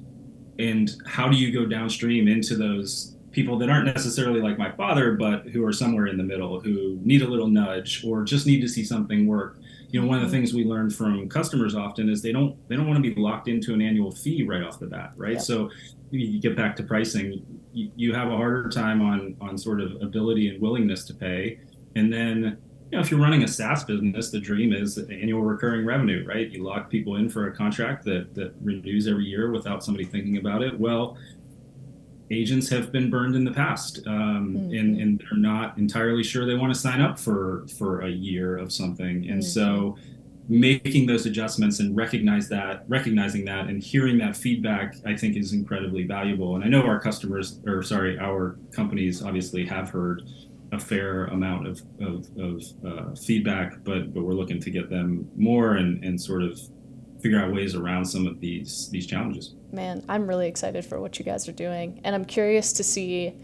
and 0.58 0.90
how 1.06 1.28
do 1.28 1.36
you 1.38 1.50
go 1.50 1.64
downstream 1.64 2.28
into 2.28 2.54
those 2.56 3.17
people 3.30 3.58
that 3.58 3.68
aren't 3.68 3.86
necessarily 3.86 4.40
like 4.40 4.58
my 4.58 4.70
father, 4.72 5.12
but 5.12 5.46
who 5.48 5.64
are 5.64 5.72
somewhere 5.72 6.06
in 6.06 6.16
the 6.16 6.22
middle, 6.22 6.60
who 6.60 6.98
need 7.02 7.22
a 7.22 7.28
little 7.28 7.46
nudge 7.46 8.04
or 8.04 8.22
just 8.22 8.46
need 8.46 8.60
to 8.60 8.68
see 8.68 8.84
something 8.84 9.26
work. 9.26 9.58
You 9.90 10.00
know, 10.00 10.06
one 10.06 10.16
of 10.16 10.22
the 10.22 10.26
mm-hmm. 10.26 10.44
things 10.44 10.54
we 10.54 10.64
learn 10.64 10.90
from 10.90 11.28
customers 11.28 11.74
often 11.74 12.08
is 12.08 12.22
they 12.22 12.32
don't 12.32 12.56
they 12.68 12.76
don't 12.76 12.86
want 12.86 13.02
to 13.02 13.14
be 13.14 13.18
locked 13.20 13.48
into 13.48 13.74
an 13.74 13.80
annual 13.80 14.12
fee 14.12 14.42
right 14.42 14.62
off 14.62 14.78
the 14.78 14.86
bat, 14.86 15.12
right? 15.16 15.34
Yep. 15.34 15.42
So 15.42 15.70
you 16.10 16.40
get 16.40 16.56
back 16.56 16.76
to 16.76 16.82
pricing, 16.82 17.44
you, 17.72 17.90
you 17.96 18.14
have 18.14 18.28
a 18.28 18.36
harder 18.36 18.68
time 18.68 19.02
on 19.02 19.36
on 19.40 19.56
sort 19.56 19.80
of 19.80 20.00
ability 20.02 20.48
and 20.48 20.60
willingness 20.60 21.04
to 21.06 21.14
pay, 21.14 21.58
and 21.96 22.12
then 22.12 22.58
you 22.90 22.96
know, 22.96 23.02
if 23.02 23.10
you're 23.10 23.20
running 23.20 23.42
a 23.42 23.48
SaaS 23.48 23.84
business, 23.84 24.30
the 24.30 24.40
dream 24.40 24.72
is 24.72 24.96
annual 24.96 25.42
recurring 25.42 25.84
revenue, 25.84 26.24
right? 26.26 26.50
You 26.50 26.64
lock 26.64 26.88
people 26.88 27.16
in 27.16 27.28
for 27.28 27.48
a 27.48 27.54
contract 27.54 28.02
that, 28.04 28.34
that 28.34 28.54
renews 28.62 29.06
every 29.06 29.26
year 29.26 29.50
without 29.50 29.84
somebody 29.84 30.06
thinking 30.06 30.38
about 30.38 30.62
it. 30.62 30.78
Well, 30.78 31.18
agents 32.30 32.68
have 32.68 32.92
been 32.92 33.10
burned 33.10 33.34
in 33.34 33.44
the 33.44 33.50
past 33.50 34.00
um, 34.06 34.54
mm-hmm. 34.54 34.74
and, 34.74 35.00
and 35.00 35.20
they're 35.20 35.38
not 35.38 35.76
entirely 35.78 36.22
sure 36.22 36.46
they 36.46 36.54
want 36.54 36.72
to 36.72 36.78
sign 36.78 37.00
up 37.00 37.18
for 37.18 37.66
for 37.78 38.02
a 38.02 38.10
year 38.10 38.56
of 38.56 38.72
something 38.72 39.28
and 39.28 39.40
mm-hmm. 39.40 39.40
so 39.40 39.96
making 40.48 41.06
those 41.06 41.26
adjustments 41.26 41.80
and 41.80 41.94
recognize 41.94 42.48
that 42.48 42.84
recognizing 42.88 43.44
that 43.44 43.66
and 43.66 43.82
hearing 43.82 44.18
that 44.18 44.36
feedback 44.36 44.96
i 45.06 45.14
think 45.14 45.36
is 45.36 45.52
incredibly 45.52 46.04
valuable 46.04 46.54
and 46.54 46.64
i 46.64 46.68
know 46.68 46.82
our 46.82 47.00
customers 47.00 47.60
or 47.66 47.82
sorry 47.82 48.18
our 48.18 48.56
companies 48.72 49.22
obviously 49.22 49.64
have 49.64 49.90
heard 49.90 50.22
a 50.72 50.78
fair 50.78 51.26
amount 51.26 51.66
of, 51.66 51.82
of, 52.00 52.26
of 52.38 52.62
uh, 52.86 53.14
feedback 53.14 53.82
but 53.84 54.12
but 54.12 54.22
we're 54.22 54.34
looking 54.34 54.60
to 54.60 54.70
get 54.70 54.90
them 54.90 55.28
more 55.36 55.76
and, 55.76 56.04
and 56.04 56.20
sort 56.20 56.42
of 56.42 56.60
figure 57.20 57.38
out 57.38 57.52
ways 57.52 57.74
around 57.74 58.04
some 58.04 58.26
of 58.26 58.40
these 58.40 58.88
these 58.90 59.06
challenges. 59.06 59.54
Man, 59.72 60.04
I'm 60.08 60.26
really 60.26 60.48
excited 60.48 60.84
for 60.84 61.00
what 61.00 61.18
you 61.18 61.24
guys 61.24 61.48
are 61.48 61.52
doing, 61.52 62.00
and 62.04 62.14
I'm 62.14 62.24
curious 62.24 62.72
to 62.74 62.84
see, 62.84 63.34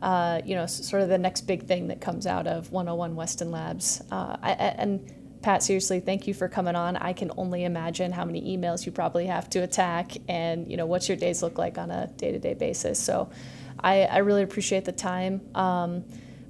uh, 0.00 0.40
you 0.44 0.54
know, 0.54 0.66
sort 0.66 1.02
of 1.02 1.08
the 1.08 1.18
next 1.18 1.42
big 1.42 1.66
thing 1.66 1.88
that 1.88 2.00
comes 2.00 2.26
out 2.26 2.46
of 2.46 2.70
101 2.70 3.16
Weston 3.16 3.50
Labs. 3.50 4.02
Uh, 4.10 4.36
I, 4.42 4.52
and 4.52 5.12
Pat, 5.42 5.62
seriously, 5.62 5.98
thank 5.98 6.28
you 6.28 6.34
for 6.34 6.48
coming 6.48 6.76
on. 6.76 6.96
I 6.96 7.12
can 7.12 7.32
only 7.36 7.64
imagine 7.64 8.12
how 8.12 8.24
many 8.24 8.56
emails 8.56 8.86
you 8.86 8.92
probably 8.92 9.26
have 9.26 9.50
to 9.50 9.58
attack 9.60 10.12
and, 10.28 10.70
you 10.70 10.76
know, 10.76 10.86
what's 10.86 11.08
your 11.08 11.16
days 11.16 11.42
look 11.42 11.58
like 11.58 11.78
on 11.78 11.90
a 11.90 12.06
day 12.16 12.30
to 12.30 12.38
day 12.38 12.54
basis. 12.54 13.00
So 13.00 13.28
I, 13.80 14.04
I, 14.04 14.18
really 14.18 14.42
appreciate 14.42 14.84
the 14.84 14.92
time. 14.92 15.40
Um, 15.56 16.04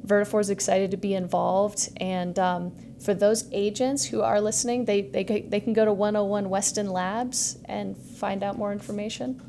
Vertafore 0.07 0.41
is 0.41 0.51
excited 0.51 0.91
to 0.91 0.97
be 0.97 1.15
involved. 1.15 1.89
And 1.99 2.39
um, 2.39 2.73
for 3.03 3.15
those 3.15 3.49
agents 3.53 4.05
who 4.05 4.23
are 4.23 4.41
listening, 4.41 4.85
they, 4.85 5.03
they, 5.03 5.23
they 5.25 5.61
can 5.61 5.73
go 5.73 5.85
to 5.85 5.93
101 5.93 6.49
Weston 6.49 6.91
Labs 6.91 7.59
and 7.67 7.97
find 7.97 8.43
out 8.43 8.59
more 8.59 8.73
information. 8.73 9.41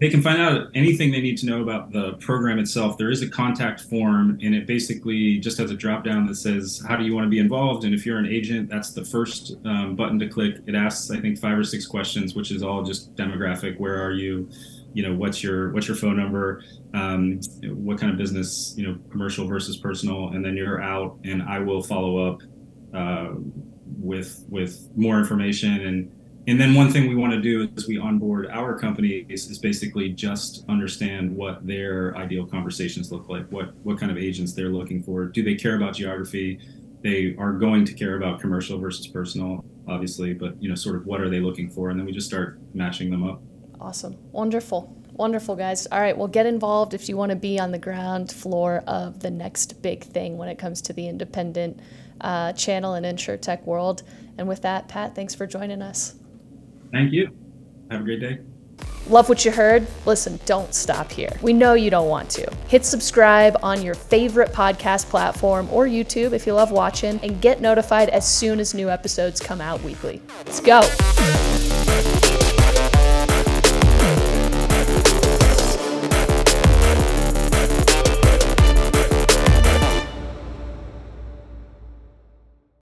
They 0.00 0.08
can 0.08 0.22
find 0.22 0.40
out 0.40 0.68
anything 0.74 1.12
they 1.12 1.20
need 1.20 1.36
to 1.38 1.46
know 1.46 1.60
about 1.60 1.92
the 1.92 2.14
program 2.14 2.58
itself. 2.58 2.96
There 2.96 3.10
is 3.10 3.20
a 3.20 3.28
contact 3.28 3.82
form, 3.82 4.38
and 4.42 4.54
it 4.54 4.66
basically 4.66 5.38
just 5.38 5.58
has 5.58 5.70
a 5.70 5.74
drop 5.74 6.04
down 6.04 6.26
that 6.26 6.36
says, 6.36 6.82
How 6.88 6.96
do 6.96 7.04
you 7.04 7.14
want 7.14 7.26
to 7.26 7.28
be 7.28 7.38
involved? 7.38 7.84
And 7.84 7.94
if 7.94 8.06
you're 8.06 8.16
an 8.16 8.24
agent, 8.24 8.70
that's 8.70 8.94
the 8.94 9.04
first 9.04 9.56
um, 9.66 9.96
button 9.96 10.18
to 10.20 10.26
click. 10.26 10.56
It 10.66 10.74
asks, 10.74 11.10
I 11.10 11.20
think, 11.20 11.38
five 11.38 11.58
or 11.58 11.64
six 11.64 11.86
questions, 11.86 12.34
which 12.34 12.50
is 12.50 12.62
all 12.62 12.82
just 12.82 13.14
demographic. 13.14 13.78
Where 13.78 14.02
are 14.02 14.12
you? 14.12 14.48
You 14.92 15.04
know, 15.04 15.14
what's 15.14 15.42
your 15.42 15.72
what's 15.72 15.86
your 15.88 15.96
phone 15.96 16.16
number? 16.16 16.62
Um, 16.94 17.40
what 17.64 17.98
kind 17.98 18.10
of 18.12 18.18
business? 18.18 18.74
You 18.76 18.86
know, 18.86 18.98
commercial 19.10 19.46
versus 19.46 19.76
personal, 19.76 20.30
and 20.30 20.44
then 20.44 20.56
you're 20.56 20.82
out, 20.82 21.18
and 21.24 21.42
I 21.42 21.58
will 21.60 21.82
follow 21.82 22.32
up 22.32 22.42
uh, 22.92 23.34
with 23.98 24.44
with 24.48 24.88
more 24.96 25.18
information 25.18 25.86
and 25.86 26.10
and 26.46 26.60
then 26.60 26.74
one 26.74 26.90
thing 26.90 27.08
we 27.08 27.14
want 27.14 27.32
to 27.32 27.40
do 27.40 27.68
as 27.76 27.86
we 27.86 27.98
onboard 27.98 28.48
our 28.48 28.78
companies 28.78 29.48
is 29.50 29.58
basically 29.58 30.08
just 30.08 30.64
understand 30.68 31.34
what 31.36 31.64
their 31.66 32.16
ideal 32.16 32.46
conversations 32.46 33.12
look 33.12 33.28
like, 33.28 33.46
what 33.50 33.74
what 33.84 33.98
kind 33.98 34.10
of 34.10 34.16
agents 34.16 34.52
they're 34.52 34.70
looking 34.70 35.02
for. 35.02 35.26
Do 35.26 35.42
they 35.42 35.54
care 35.54 35.76
about 35.76 35.94
geography? 35.94 36.58
They 37.02 37.36
are 37.38 37.52
going 37.52 37.84
to 37.84 37.94
care 37.94 38.16
about 38.16 38.40
commercial 38.40 38.78
versus 38.78 39.06
personal, 39.06 39.64
obviously, 39.86 40.32
but 40.32 40.60
you 40.62 40.68
know, 40.68 40.74
sort 40.74 40.96
of 40.96 41.06
what 41.06 41.20
are 41.20 41.28
they 41.28 41.40
looking 41.40 41.68
for, 41.68 41.90
and 41.90 41.98
then 41.98 42.06
we 42.06 42.12
just 42.12 42.26
start 42.26 42.58
matching 42.74 43.10
them 43.10 43.22
up. 43.22 43.42
Awesome, 43.80 44.16
wonderful. 44.30 44.96
Wonderful, 45.12 45.56
guys. 45.56 45.86
All 45.86 46.00
right, 46.00 46.16
well, 46.16 46.28
get 46.28 46.46
involved 46.46 46.94
if 46.94 47.08
you 47.08 47.16
want 47.16 47.30
to 47.30 47.36
be 47.36 47.58
on 47.58 47.72
the 47.72 47.78
ground 47.78 48.30
floor 48.30 48.82
of 48.86 49.20
the 49.20 49.30
next 49.30 49.82
big 49.82 50.04
thing 50.04 50.38
when 50.38 50.48
it 50.48 50.58
comes 50.58 50.80
to 50.82 50.92
the 50.92 51.08
independent 51.08 51.80
uh, 52.20 52.52
channel 52.52 52.94
and 52.94 53.18
tech 53.42 53.66
world. 53.66 54.02
And 54.38 54.48
with 54.48 54.62
that, 54.62 54.88
Pat, 54.88 55.14
thanks 55.14 55.34
for 55.34 55.46
joining 55.46 55.82
us. 55.82 56.14
Thank 56.92 57.12
you. 57.12 57.28
Have 57.90 58.00
a 58.00 58.04
great 58.04 58.20
day. 58.20 58.38
Love 59.08 59.28
what 59.28 59.44
you 59.44 59.50
heard? 59.50 59.86
Listen, 60.06 60.38
don't 60.46 60.72
stop 60.72 61.10
here. 61.10 61.32
We 61.42 61.52
know 61.52 61.74
you 61.74 61.90
don't 61.90 62.08
want 62.08 62.30
to. 62.30 62.50
Hit 62.68 62.84
subscribe 62.84 63.56
on 63.62 63.82
your 63.82 63.94
favorite 63.94 64.52
podcast 64.52 65.06
platform 65.06 65.68
or 65.72 65.86
YouTube 65.86 66.32
if 66.32 66.46
you 66.46 66.54
love 66.54 66.70
watching 66.70 67.18
and 67.22 67.40
get 67.40 67.60
notified 67.60 68.08
as 68.10 68.28
soon 68.28 68.60
as 68.60 68.72
new 68.72 68.88
episodes 68.88 69.40
come 69.40 69.60
out 69.60 69.82
weekly. 69.82 70.22
Let's 70.46 70.60
go. 70.60 71.49